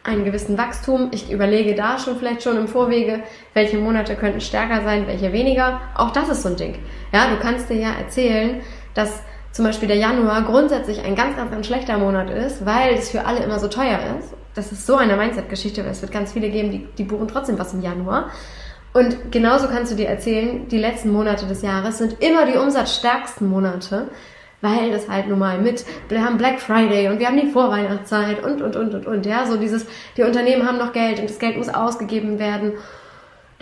einen 0.04 0.26
gewissen 0.26 0.58
Wachstum. 0.58 1.10
Ich 1.12 1.32
überlege 1.32 1.76
da 1.76 1.98
schon 1.98 2.18
vielleicht 2.18 2.44
schon 2.44 2.58
im 2.58 2.68
Vorwege, 2.68 3.24
welche 3.54 3.78
Monate 3.78 4.16
könnten 4.16 4.42
stärker 4.42 4.84
sein, 4.84 5.08
welche 5.08 5.32
weniger. 5.32 5.82
Auch 5.96 6.12
das 6.12 6.30
ist 6.30 6.44
so 6.44 6.50
ein 6.50 6.58
Ding. 6.58 6.76
Ja, 7.12 7.30
du 7.30 7.38
kannst 7.38 7.70
dir 7.70 7.78
ja 7.78 7.94
erzählen, 7.94 8.62
dass 8.94 9.22
zum 9.52 9.66
Beispiel 9.66 9.88
der 9.88 9.98
Januar 9.98 10.42
grundsätzlich 10.44 11.04
ein 11.04 11.16
ganz, 11.16 11.36
ganz, 11.38 11.52
ganz 11.52 11.68
schlechter 11.68 11.98
Monat 11.98 12.30
ist, 12.30 12.66
weil 12.66 12.96
es 12.96 13.12
für 13.12 13.26
alle 13.26 13.44
immer 13.44 13.60
so 13.60 13.68
teuer 13.68 14.00
ist 14.20 14.34
das 14.56 14.72
ist 14.72 14.86
so 14.86 14.96
eine 14.96 15.16
Mindset-Geschichte, 15.16 15.84
weil 15.84 15.92
es 15.92 16.02
wird 16.02 16.12
ganz 16.12 16.34
viele 16.34 16.50
geben, 16.50 16.72
die, 16.72 16.88
die 16.98 17.04
buchen 17.04 17.28
trotzdem 17.28 17.58
was 17.58 17.74
im 17.74 17.82
Januar. 17.82 18.30
Und 18.94 19.32
genauso 19.32 19.68
kannst 19.68 19.92
du 19.92 19.96
dir 19.96 20.08
erzählen, 20.08 20.68
die 20.68 20.78
letzten 20.78 21.12
Monate 21.12 21.48
des 21.48 21.64
Jahres 21.64 21.98
sind 21.98 22.22
immer 22.22 22.46
die 22.46 22.58
umsatzstärksten 22.58 23.48
Monate, 23.48 24.10
weil 24.64 24.92
das 24.92 25.10
halt 25.10 25.28
nun 25.28 25.40
mal 25.40 25.60
mit, 25.60 25.84
wir 26.08 26.24
haben 26.24 26.38
Black 26.38 26.62
Friday 26.62 27.10
und 27.10 27.20
wir 27.20 27.28
haben 27.28 27.40
die 27.40 27.52
Vorweihnachtszeit 27.52 28.42
und, 28.42 28.62
und, 28.62 28.78
und, 28.78 28.96
und, 28.96 29.06
und, 29.06 29.26
ja, 29.26 29.46
so 29.46 29.58
dieses, 29.58 29.86
die 30.16 30.24
Unternehmen 30.24 30.66
haben 30.66 30.78
noch 30.78 30.94
Geld 30.94 31.20
und 31.20 31.30
das 31.30 31.38
Geld 31.38 31.58
muss 31.58 31.68
ausgegeben 31.68 32.40
werden. 32.40 32.72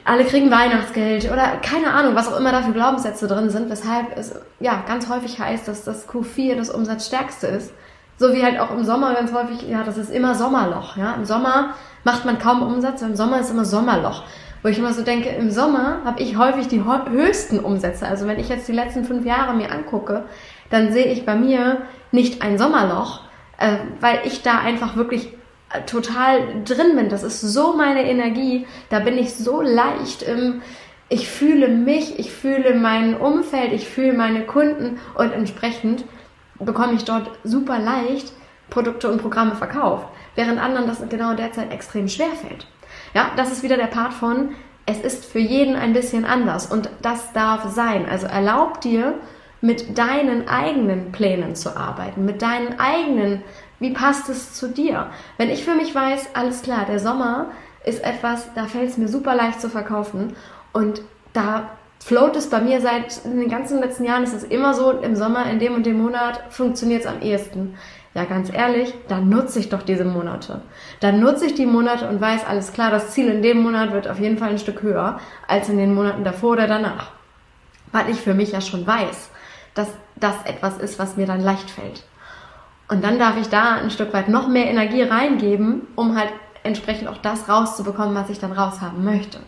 Alle 0.05 0.25
kriegen 0.25 0.51
Weihnachtsgeld 0.51 1.25
oder 1.31 1.57
keine 1.63 1.91
Ahnung, 1.91 2.15
was 2.15 2.31
auch 2.31 2.39
immer 2.39 2.51
da 2.51 2.61
für 2.61 2.71
Glaubenssätze 2.71 3.27
drin 3.27 3.49
sind, 3.49 3.71
weshalb 3.71 4.15
es 4.15 4.35
ja 4.59 4.83
ganz 4.87 5.09
häufig 5.09 5.39
heißt, 5.39 5.67
dass 5.67 5.83
das 5.83 6.07
Q4 6.07 6.55
das 6.55 6.69
Umsatzstärkste 6.69 7.47
ist. 7.47 7.73
So 8.17 8.33
wie 8.33 8.43
halt 8.43 8.59
auch 8.59 8.69
im 8.69 8.83
Sommer 8.83 9.15
ganz 9.15 9.33
häufig, 9.33 9.67
ja, 9.67 9.81
das 9.83 9.97
ist 9.97 10.11
immer 10.11 10.35
Sommerloch. 10.35 10.97
Ja? 10.97 11.15
Im 11.15 11.25
Sommer 11.25 11.73
macht 12.03 12.25
man 12.25 12.37
kaum 12.37 12.61
Umsatz, 12.61 13.01
im 13.01 13.15
Sommer 13.15 13.39
ist 13.39 13.49
immer 13.49 13.65
Sommerloch. 13.65 14.23
Wo 14.61 14.69
ich 14.69 14.77
immer 14.77 14.93
so 14.93 15.01
denke, 15.01 15.29
im 15.29 15.49
Sommer 15.49 16.01
habe 16.05 16.21
ich 16.21 16.37
häufig 16.37 16.67
die 16.67 16.83
höchsten 16.83 17.59
Umsätze. 17.59 18.07
Also 18.07 18.27
wenn 18.27 18.39
ich 18.39 18.47
jetzt 18.47 18.67
die 18.67 18.73
letzten 18.73 19.05
fünf 19.05 19.25
Jahre 19.25 19.55
mir 19.55 19.71
angucke, 19.71 20.25
dann 20.71 20.91
sehe 20.91 21.05
ich 21.05 21.25
bei 21.25 21.35
mir 21.35 21.83
nicht 22.11 22.41
ein 22.41 22.57
Sommerloch, 22.57 23.21
äh, 23.59 23.77
weil 23.99 24.21
ich 24.25 24.41
da 24.41 24.59
einfach 24.59 24.95
wirklich 24.95 25.33
äh, 25.71 25.81
total 25.83 26.63
drin 26.65 26.95
bin. 26.95 27.09
Das 27.09 27.23
ist 27.23 27.41
so 27.41 27.73
meine 27.73 28.09
Energie. 28.09 28.65
Da 28.89 28.99
bin 28.99 29.17
ich 29.17 29.35
so 29.35 29.61
leicht 29.61 30.23
im, 30.23 30.61
ich 31.09 31.29
fühle 31.29 31.67
mich, 31.67 32.17
ich 32.17 32.31
fühle 32.31 32.73
mein 32.73 33.15
Umfeld, 33.15 33.73
ich 33.73 33.87
fühle 33.87 34.13
meine 34.13 34.45
Kunden 34.45 34.99
und 35.15 35.31
entsprechend 35.31 36.05
bekomme 36.59 36.93
ich 36.93 37.03
dort 37.05 37.29
super 37.43 37.79
leicht 37.79 38.31
Produkte 38.69 39.11
und 39.11 39.21
Programme 39.21 39.55
verkauft, 39.55 40.07
während 40.35 40.59
anderen 40.59 40.87
das 40.87 41.03
genau 41.09 41.33
derzeit 41.33 41.71
extrem 41.73 42.07
schwer 42.07 42.29
fällt. 42.29 42.65
Ja, 43.13 43.31
das 43.35 43.51
ist 43.51 43.63
wieder 43.63 43.77
der 43.77 43.87
Part 43.87 44.13
von, 44.13 44.51
es 44.85 45.01
ist 45.01 45.25
für 45.25 45.39
jeden 45.39 45.75
ein 45.75 45.93
bisschen 45.93 46.25
anders 46.25 46.67
und 46.67 46.89
das 47.01 47.33
darf 47.33 47.69
sein. 47.69 48.07
Also 48.09 48.27
erlaub 48.27 48.81
dir, 48.81 49.15
mit 49.61 49.97
deinen 49.97 50.47
eigenen 50.47 51.11
Plänen 51.11 51.55
zu 51.55 51.77
arbeiten, 51.77 52.25
mit 52.25 52.41
deinen 52.41 52.79
eigenen, 52.79 53.43
wie 53.79 53.91
passt 53.91 54.27
es 54.29 54.53
zu 54.53 54.67
dir? 54.67 55.07
Wenn 55.37 55.49
ich 55.49 55.63
für 55.63 55.75
mich 55.75 55.93
weiß, 55.93 56.29
alles 56.33 56.63
klar, 56.63 56.85
der 56.85 56.99
Sommer 56.99 57.51
ist 57.85 58.03
etwas, 58.03 58.53
da 58.55 58.65
fällt 58.65 58.89
es 58.89 58.97
mir 58.97 59.07
super 59.07 59.35
leicht 59.35 59.61
zu 59.61 59.69
verkaufen 59.69 60.35
und 60.73 61.01
da 61.33 61.69
float 62.03 62.35
es 62.35 62.49
bei 62.49 62.59
mir 62.59 62.81
seit 62.81 63.23
den 63.25 63.49
ganzen 63.49 63.79
letzten 63.79 64.03
Jahren, 64.03 64.23
ist 64.23 64.33
es 64.33 64.43
immer 64.43 64.73
so, 64.73 64.91
im 64.91 65.15
Sommer, 65.15 65.49
in 65.49 65.59
dem 65.59 65.75
und 65.75 65.85
dem 65.85 66.01
Monat 66.01 66.41
funktioniert 66.49 67.01
es 67.01 67.07
am 67.07 67.21
ehesten. 67.21 67.75
Ja, 68.13 68.25
ganz 68.25 68.51
ehrlich, 68.51 68.93
dann 69.07 69.29
nutze 69.29 69.59
ich 69.59 69.69
doch 69.69 69.83
diese 69.83 70.03
Monate. 70.03 70.61
Dann 70.99 71.21
nutze 71.21 71.45
ich 71.45 71.53
die 71.55 71.65
Monate 71.65 72.09
und 72.09 72.19
weiß, 72.19 72.45
alles 72.45 72.73
klar, 72.73 72.91
das 72.91 73.11
Ziel 73.11 73.29
in 73.29 73.41
dem 73.41 73.61
Monat 73.61 73.93
wird 73.93 74.07
auf 74.09 74.19
jeden 74.19 74.37
Fall 74.37 74.49
ein 74.49 74.57
Stück 74.57 74.81
höher 74.81 75.19
als 75.47 75.69
in 75.69 75.77
den 75.77 75.93
Monaten 75.93 76.25
davor 76.25 76.51
oder 76.51 76.67
danach. 76.67 77.11
Weil 77.93 78.09
ich 78.09 78.19
für 78.19 78.33
mich 78.33 78.51
ja 78.51 78.59
schon 78.59 78.85
weiß, 78.85 79.29
dass 79.73 79.89
das 80.15 80.35
etwas 80.45 80.77
ist, 80.77 80.99
was 80.99 81.17
mir 81.17 81.25
dann 81.25 81.41
leicht 81.41 81.69
fällt. 81.69 82.03
Und 82.89 83.03
dann 83.03 83.19
darf 83.19 83.37
ich 83.37 83.47
da 83.47 83.75
ein 83.75 83.89
Stück 83.89 84.13
weit 84.13 84.27
noch 84.27 84.47
mehr 84.47 84.65
Energie 84.65 85.03
reingeben, 85.03 85.87
um 85.95 86.17
halt 86.17 86.29
entsprechend 86.63 87.07
auch 87.07 87.17
das 87.17 87.47
rauszubekommen, 87.47 88.15
was 88.15 88.29
ich 88.29 88.39
dann 88.39 88.51
raushaben 88.51 89.03
möchte. 89.03 89.39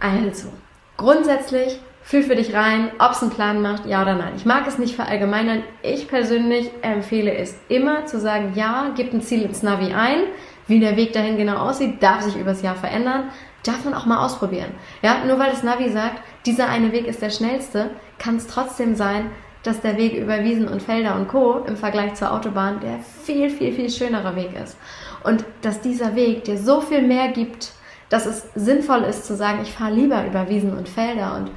Also, 0.00 0.48
Grundsätzlich 0.96 1.78
fühl 2.02 2.22
für 2.22 2.36
dich 2.36 2.54
rein, 2.54 2.90
ob 2.98 3.10
es 3.10 3.20
einen 3.20 3.30
Plan 3.30 3.60
macht, 3.60 3.84
ja 3.84 4.00
oder 4.02 4.14
nein. 4.14 4.32
Ich 4.36 4.46
mag 4.46 4.66
es 4.66 4.78
nicht 4.78 4.94
verallgemeinern. 4.94 5.62
Ich 5.82 6.08
persönlich 6.08 6.70
empfehle 6.82 7.34
es 7.34 7.56
immer 7.68 8.06
zu 8.06 8.18
sagen, 8.18 8.52
ja, 8.54 8.92
gib 8.96 9.12
ein 9.12 9.20
Ziel 9.20 9.42
ins 9.42 9.62
Navi 9.62 9.92
ein. 9.92 10.20
Wie 10.66 10.80
der 10.80 10.96
Weg 10.96 11.12
dahin 11.12 11.36
genau 11.36 11.56
aussieht, 11.58 12.02
darf 12.02 12.22
sich 12.22 12.36
übers 12.36 12.62
Jahr 12.62 12.76
verändern. 12.76 13.24
Darf 13.66 13.84
man 13.84 13.94
auch 13.94 14.06
mal 14.06 14.24
ausprobieren. 14.24 14.70
Ja, 15.02 15.24
nur 15.26 15.38
weil 15.38 15.50
das 15.50 15.62
Navi 15.62 15.90
sagt, 15.90 16.22
dieser 16.46 16.68
eine 16.68 16.92
Weg 16.92 17.06
ist 17.06 17.20
der 17.20 17.30
schnellste, 17.30 17.90
kann 18.18 18.36
es 18.36 18.46
trotzdem 18.46 18.94
sein, 18.94 19.30
dass 19.62 19.80
der 19.80 19.96
Weg 19.96 20.14
über 20.14 20.44
Wiesen 20.44 20.68
und 20.68 20.82
Felder 20.82 21.16
und 21.16 21.26
Co. 21.26 21.64
im 21.66 21.76
Vergleich 21.76 22.14
zur 22.14 22.32
Autobahn 22.32 22.78
der 22.80 23.00
viel, 23.00 23.50
viel, 23.50 23.72
viel 23.72 23.90
schönere 23.90 24.36
Weg 24.36 24.50
ist. 24.62 24.76
Und 25.24 25.44
dass 25.62 25.80
dieser 25.80 26.14
Weg 26.14 26.44
dir 26.44 26.56
so 26.56 26.80
viel 26.80 27.02
mehr 27.02 27.28
gibt, 27.28 27.72
dass 28.08 28.26
es 28.26 28.46
sinnvoll 28.54 29.02
ist 29.02 29.26
zu 29.26 29.34
sagen, 29.34 29.58
ich 29.62 29.72
fahre 29.72 29.92
lieber 29.92 30.24
über 30.24 30.48
Wiesen 30.48 30.76
und 30.78 30.88
Felder 30.88 31.34
und 31.34 31.50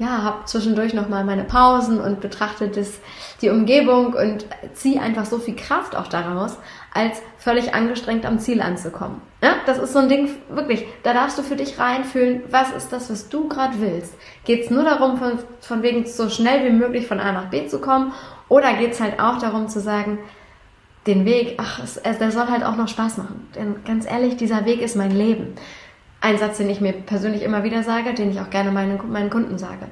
ja, 0.00 0.22
habe 0.22 0.46
zwischendurch 0.46 0.94
nochmal 0.94 1.24
meine 1.24 1.44
Pausen 1.44 2.00
und 2.00 2.22
betrachte 2.22 2.68
das, 2.68 3.00
die 3.42 3.50
Umgebung 3.50 4.14
und 4.14 4.46
ziehe 4.72 4.98
einfach 4.98 5.26
so 5.26 5.38
viel 5.38 5.54
Kraft 5.54 5.94
auch 5.94 6.06
daraus, 6.06 6.56
als 6.94 7.20
völlig 7.36 7.74
angestrengt 7.74 8.24
am 8.24 8.38
Ziel 8.38 8.62
anzukommen. 8.62 9.20
Ja, 9.42 9.56
das 9.66 9.76
ist 9.76 9.92
so 9.92 9.98
ein 9.98 10.08
Ding, 10.08 10.30
wirklich, 10.48 10.86
da 11.02 11.12
darfst 11.12 11.38
du 11.38 11.42
für 11.42 11.54
dich 11.54 11.78
reinfühlen, 11.78 12.42
was 12.50 12.72
ist 12.72 12.94
das, 12.94 13.10
was 13.10 13.28
du 13.28 13.46
gerade 13.46 13.78
willst. 13.78 14.14
Geht 14.46 14.64
es 14.64 14.70
nur 14.70 14.84
darum, 14.84 15.18
von, 15.18 15.32
von 15.60 15.82
wegen 15.82 16.06
so 16.06 16.30
schnell 16.30 16.64
wie 16.64 16.74
möglich 16.74 17.06
von 17.06 17.20
A 17.20 17.32
nach 17.32 17.50
B 17.50 17.66
zu 17.66 17.78
kommen 17.78 18.14
oder 18.48 18.72
geht 18.72 18.92
es 18.92 19.02
halt 19.02 19.20
auch 19.20 19.38
darum 19.38 19.68
zu 19.68 19.80
sagen, 19.80 20.18
den 21.06 21.26
Weg, 21.26 21.56
ach, 21.58 21.80
der 22.04 22.30
soll 22.30 22.48
halt 22.48 22.64
auch 22.64 22.76
noch 22.76 22.88
Spaß 22.88 23.18
machen. 23.18 23.48
Denn 23.54 23.84
ganz 23.84 24.06
ehrlich, 24.06 24.38
dieser 24.38 24.64
Weg 24.64 24.80
ist 24.80 24.96
mein 24.96 25.10
Leben. 25.10 25.54
Ein 26.20 26.38
Satz, 26.38 26.58
den 26.58 26.68
ich 26.68 26.80
mir 26.80 26.92
persönlich 26.92 27.42
immer 27.42 27.64
wieder 27.64 27.82
sage, 27.82 28.12
den 28.14 28.30
ich 28.30 28.40
auch 28.40 28.50
gerne 28.50 28.70
meinen, 28.70 29.00
meinen 29.10 29.30
Kunden 29.30 29.58
sage. 29.58 29.86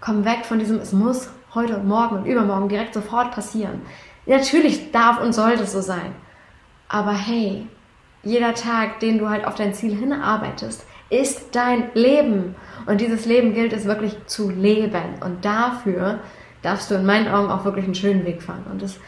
Komm 0.00 0.24
weg 0.24 0.44
von 0.44 0.58
diesem, 0.58 0.78
es 0.78 0.92
muss 0.92 1.30
heute 1.54 1.78
morgen 1.78 2.16
und 2.16 2.26
übermorgen 2.26 2.68
direkt 2.68 2.94
sofort 2.94 3.32
passieren. 3.32 3.82
Natürlich 4.26 4.92
darf 4.92 5.20
und 5.20 5.34
sollte 5.34 5.64
es 5.64 5.72
so 5.72 5.80
sein. 5.80 6.14
Aber 6.88 7.12
hey, 7.12 7.66
jeder 8.22 8.54
Tag, 8.54 9.00
den 9.00 9.18
du 9.18 9.28
halt 9.28 9.44
auf 9.44 9.54
dein 9.54 9.74
Ziel 9.74 9.94
hinarbeitest, 9.94 10.86
ist 11.10 11.54
dein 11.54 11.90
Leben. 11.94 12.54
Und 12.86 13.00
dieses 13.00 13.26
Leben 13.26 13.52
gilt 13.54 13.72
es 13.72 13.84
wirklich 13.84 14.16
zu 14.26 14.50
leben. 14.50 15.14
Und 15.22 15.44
dafür 15.44 16.20
darfst 16.62 16.90
du 16.90 16.94
in 16.94 17.06
meinen 17.06 17.28
Augen 17.28 17.50
auch 17.50 17.64
wirklich 17.64 17.84
einen 17.84 17.94
schönen 17.94 18.24
Weg 18.24 18.42
fahren. 18.42 18.64
Und 18.70 18.82
das 18.82 18.98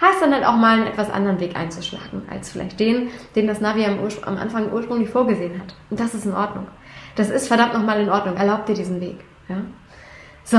heißt 0.00 0.22
dann 0.22 0.32
halt 0.32 0.46
auch 0.46 0.56
mal 0.56 0.78
einen 0.78 0.86
etwas 0.86 1.10
anderen 1.10 1.40
Weg 1.40 1.56
einzuschlagen, 1.56 2.22
als 2.30 2.50
vielleicht 2.50 2.80
den, 2.80 3.10
den 3.36 3.46
das 3.46 3.60
Navi 3.60 3.84
am, 3.84 3.98
am 4.22 4.36
Anfang 4.36 4.72
ursprünglich 4.72 5.10
vorgesehen 5.10 5.60
hat. 5.60 5.74
Und 5.90 6.00
das 6.00 6.14
ist 6.14 6.26
in 6.26 6.34
Ordnung. 6.34 6.66
Das 7.16 7.30
ist 7.30 7.48
verdammt 7.48 7.74
nochmal 7.74 8.00
in 8.00 8.08
Ordnung. 8.08 8.36
Erlaub 8.36 8.66
dir 8.66 8.74
diesen 8.74 9.00
Weg. 9.00 9.18
Ja? 9.48 9.56
So. 10.44 10.58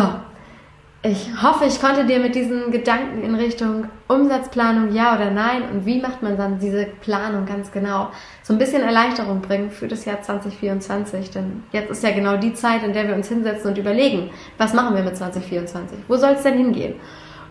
Ich 1.04 1.32
hoffe, 1.42 1.66
ich 1.66 1.82
konnte 1.82 2.06
dir 2.06 2.20
mit 2.20 2.36
diesen 2.36 2.70
Gedanken 2.70 3.24
in 3.24 3.34
Richtung 3.34 3.88
Umsatzplanung 4.08 4.94
ja 4.94 5.16
oder 5.16 5.32
nein 5.32 5.64
und 5.72 5.84
wie 5.88 6.00
macht 6.00 6.22
man 6.22 6.38
dann 6.38 6.60
diese 6.60 6.86
Planung 6.86 7.48
ganz 7.48 7.72
genau 7.72 8.12
so 8.44 8.54
ein 8.54 8.60
bisschen 8.60 8.84
Erleichterung 8.84 9.42
bringen 9.42 9.72
für 9.72 9.88
das 9.88 10.06
Jahr 10.06 10.22
2024. 10.22 11.32
Denn 11.32 11.64
jetzt 11.72 11.90
ist 11.90 12.04
ja 12.04 12.12
genau 12.12 12.38
die 12.38 12.54
Zeit, 12.54 12.84
in 12.84 12.94
der 12.94 13.08
wir 13.08 13.16
uns 13.16 13.30
hinsetzen 13.30 13.72
und 13.72 13.80
überlegen, 13.80 14.30
was 14.60 14.76
machen 14.76 14.96
wir 14.96 15.02
mit 15.02 15.18
2024? 15.18 15.98
Wo 16.08 16.18
soll 16.18 16.34
es 16.34 16.44
denn 16.44 16.58
hingehen? 16.58 16.94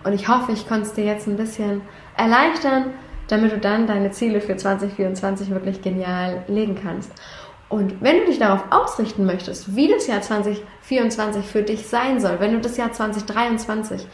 Und 0.05 0.13
ich 0.13 0.29
hoffe, 0.29 0.53
ich 0.53 0.67
konnte 0.67 0.87
es 0.87 0.95
dir 0.95 1.05
jetzt 1.05 1.27
ein 1.27 1.37
bisschen 1.37 1.83
erleichtern, 2.17 2.95
damit 3.29 3.53
du 3.53 3.59
dann 3.59 3.87
deine 3.87 4.11
Ziele 4.11 4.41
für 4.41 4.57
2024 4.57 5.51
wirklich 5.51 5.83
genial 5.83 6.43
legen 6.49 6.79
kannst. 6.83 7.13
Und 7.69 8.03
wenn 8.03 8.19
du 8.19 8.27
dich 8.27 8.41
darauf 8.41 8.65
ausrichten 8.71 9.27
möchtest, 9.27 9.77
wie 9.77 9.89
das 9.89 10.09
Jahr 10.09 10.21
2024 10.21 11.45
für 11.45 11.63
dich 11.63 11.87
sein 11.87 12.21
soll, 12.21 12.41
wenn 12.41 12.53
du 12.53 12.61
das 12.61 12.77
Jahr 12.77 12.93
2023 12.93 14.07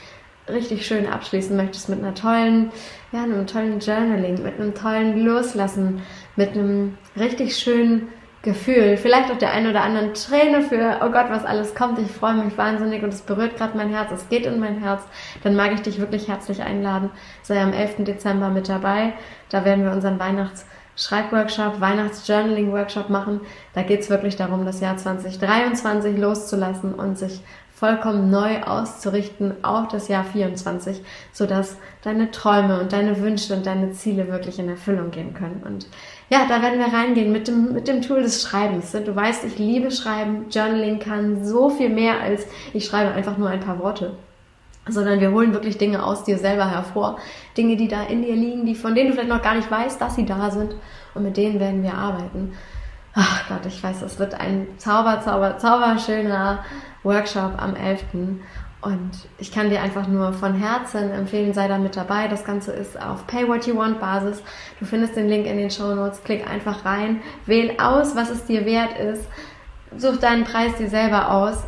richtig 0.48 0.86
schön 0.86 1.06
abschließen 1.06 1.56
möchtest 1.56 1.88
mit 1.88 2.00
einer 2.00 2.14
tollen, 2.14 2.70
ja, 3.12 3.22
einem 3.22 3.46
tollen 3.46 3.80
Journaling, 3.80 4.42
mit 4.42 4.60
einem 4.60 4.74
tollen 4.74 5.24
Loslassen, 5.24 6.02
mit 6.36 6.50
einem 6.50 6.98
richtig 7.16 7.56
schönen 7.56 8.08
Gefühl, 8.46 8.96
vielleicht 8.96 9.30
auch 9.32 9.38
der 9.38 9.50
ein 9.50 9.66
oder 9.66 9.82
anderen 9.82 10.14
Träne 10.14 10.62
für, 10.62 11.00
oh 11.02 11.10
Gott, 11.10 11.26
was 11.30 11.44
alles 11.44 11.74
kommt, 11.74 11.98
ich 11.98 12.10
freue 12.12 12.34
mich 12.34 12.56
wahnsinnig 12.56 13.02
und 13.02 13.12
es 13.12 13.20
berührt 13.20 13.56
gerade 13.56 13.76
mein 13.76 13.90
Herz, 13.90 14.12
es 14.12 14.28
geht 14.28 14.46
in 14.46 14.60
mein 14.60 14.78
Herz, 14.78 15.02
dann 15.42 15.56
mag 15.56 15.72
ich 15.74 15.82
dich 15.82 15.98
wirklich 15.98 16.28
herzlich 16.28 16.62
einladen. 16.62 17.10
Sei 17.42 17.60
am 17.60 17.72
11. 17.72 18.04
Dezember 18.04 18.48
mit 18.48 18.68
dabei. 18.68 19.14
Da 19.50 19.64
werden 19.64 19.84
wir 19.84 19.90
unseren 19.90 20.20
Weihnachts-Schreibworkshop, 20.20 21.80
Weihnachts-Journaling-Workshop 21.80 23.10
machen. 23.10 23.40
Da 23.74 23.82
geht 23.82 24.00
es 24.00 24.10
wirklich 24.10 24.36
darum, 24.36 24.64
das 24.64 24.80
Jahr 24.80 24.96
2023 24.96 26.16
loszulassen 26.16 26.94
und 26.94 27.18
sich 27.18 27.42
vollkommen 27.76 28.30
neu 28.30 28.62
auszurichten 28.62 29.62
auf 29.62 29.88
das 29.88 30.08
Jahr 30.08 30.24
24, 30.24 31.02
sodass 31.32 31.76
deine 32.02 32.30
Träume 32.30 32.80
und 32.80 32.92
deine 32.92 33.20
Wünsche 33.20 33.54
und 33.54 33.66
deine 33.66 33.92
Ziele 33.92 34.28
wirklich 34.28 34.58
in 34.58 34.70
Erfüllung 34.70 35.10
gehen 35.10 35.34
können. 35.34 35.62
Und 35.62 35.86
ja, 36.28 36.46
da 36.48 36.60
werden 36.60 36.80
wir 36.80 36.92
reingehen 36.92 37.30
mit 37.30 37.46
dem, 37.46 37.72
mit 37.72 37.86
dem 37.86 38.02
Tool 38.02 38.22
des 38.22 38.42
Schreibens. 38.42 38.90
Du 38.90 39.14
weißt, 39.14 39.44
ich 39.44 39.58
liebe 39.58 39.92
Schreiben. 39.92 40.46
Journaling 40.50 40.98
kann 40.98 41.44
so 41.44 41.70
viel 41.70 41.88
mehr 41.88 42.20
als 42.20 42.46
ich 42.72 42.84
schreibe 42.84 43.12
einfach 43.12 43.38
nur 43.38 43.48
ein 43.48 43.60
paar 43.60 43.78
Worte. 43.78 44.14
Sondern 44.88 45.20
wir 45.20 45.30
holen 45.30 45.52
wirklich 45.52 45.78
Dinge 45.78 46.04
aus 46.04 46.24
dir 46.24 46.38
selber 46.38 46.68
hervor. 46.68 47.18
Dinge, 47.56 47.76
die 47.76 47.88
da 47.88 48.02
in 48.04 48.22
dir 48.22 48.34
liegen, 48.34 48.66
die, 48.66 48.74
von 48.74 48.94
denen 48.94 49.08
du 49.08 49.14
vielleicht 49.14 49.30
noch 49.30 49.42
gar 49.42 49.54
nicht 49.54 49.70
weißt, 49.70 50.00
dass 50.00 50.16
sie 50.16 50.26
da 50.26 50.50
sind. 50.50 50.74
Und 51.14 51.22
mit 51.22 51.36
denen 51.36 51.60
werden 51.60 51.82
wir 51.82 51.94
arbeiten. 51.94 52.52
Ach 53.14 53.48
Gott, 53.48 53.64
ich 53.66 53.82
weiß, 53.82 54.02
es 54.02 54.18
wird 54.18 54.34
ein 54.34 54.66
zauber, 54.78 55.20
zauber, 55.24 55.58
zauberschöner 55.58 56.64
Workshop 57.02 57.52
am 57.56 57.74
11. 57.76 58.04
Und 58.86 59.10
ich 59.38 59.50
kann 59.50 59.68
dir 59.68 59.82
einfach 59.82 60.06
nur 60.06 60.32
von 60.32 60.54
Herzen 60.54 61.10
empfehlen, 61.10 61.52
sei 61.52 61.66
da 61.66 61.76
mit 61.76 61.96
dabei. 61.96 62.28
Das 62.28 62.44
Ganze 62.44 62.70
ist 62.70 63.02
auf 63.02 63.26
Pay 63.26 63.48
What 63.48 63.66
You 63.66 63.76
Want 63.76 63.98
Basis. 63.98 64.44
Du 64.78 64.84
findest 64.84 65.16
den 65.16 65.28
Link 65.28 65.44
in 65.44 65.56
den 65.56 65.72
Show 65.72 65.92
Notes. 65.92 66.22
Klick 66.22 66.48
einfach 66.48 66.84
rein, 66.84 67.20
wähl 67.46 67.74
aus, 67.80 68.14
was 68.14 68.30
es 68.30 68.44
dir 68.44 68.64
wert 68.64 68.96
ist. 68.96 69.24
Such 69.96 70.18
deinen 70.18 70.44
Preis 70.44 70.76
dir 70.76 70.88
selber 70.88 71.32
aus 71.32 71.64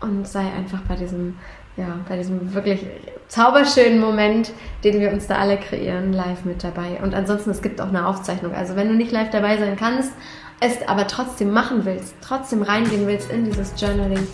und 0.00 0.26
sei 0.26 0.40
einfach 0.40 0.80
bei 0.88 0.96
diesem, 0.96 1.38
ja, 1.76 2.00
bei 2.08 2.16
diesem 2.16 2.52
wirklich 2.52 2.84
zauberschönen 3.28 4.00
Moment, 4.00 4.50
den 4.82 4.98
wir 4.98 5.12
uns 5.12 5.28
da 5.28 5.36
alle 5.36 5.58
kreieren, 5.58 6.12
live 6.12 6.44
mit 6.44 6.64
dabei. 6.64 6.98
Und 7.00 7.14
ansonsten, 7.14 7.50
es 7.50 7.62
gibt 7.62 7.80
auch 7.80 7.90
eine 7.90 8.08
Aufzeichnung. 8.08 8.52
Also 8.52 8.74
wenn 8.74 8.88
du 8.88 8.94
nicht 8.94 9.12
live 9.12 9.30
dabei 9.30 9.56
sein 9.56 9.76
kannst, 9.76 10.12
es 10.58 10.82
aber 10.88 11.06
trotzdem 11.06 11.52
machen 11.52 11.84
willst, 11.84 12.16
trotzdem 12.22 12.62
reingehen 12.62 13.06
willst 13.06 13.30
in 13.30 13.44
dieses 13.44 13.80
Journaling, 13.80 14.26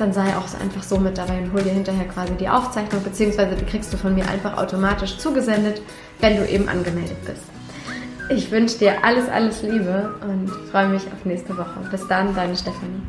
dann 0.00 0.12
sei 0.12 0.36
auch 0.36 0.44
einfach 0.60 0.82
so 0.82 0.98
mit 0.98 1.18
dabei 1.18 1.38
und 1.38 1.52
hol 1.52 1.62
dir 1.62 1.72
hinterher 1.72 2.06
quasi 2.06 2.34
die 2.34 2.48
Aufzeichnung, 2.48 3.02
beziehungsweise 3.02 3.56
die 3.56 3.64
kriegst 3.64 3.92
du 3.92 3.96
von 3.96 4.14
mir 4.14 4.28
einfach 4.28 4.56
automatisch 4.56 5.18
zugesendet, 5.18 5.82
wenn 6.20 6.36
du 6.36 6.48
eben 6.48 6.68
angemeldet 6.68 7.16
bist. 7.24 7.42
Ich 8.30 8.50
wünsche 8.50 8.78
dir 8.78 9.04
alles, 9.04 9.28
alles 9.28 9.62
Liebe 9.62 10.14
und 10.22 10.50
freue 10.70 10.88
mich 10.88 11.02
auf 11.12 11.24
nächste 11.24 11.56
Woche. 11.56 11.80
Bis 11.90 12.06
dann, 12.08 12.34
deine 12.34 12.56
Stefanie. 12.56 13.02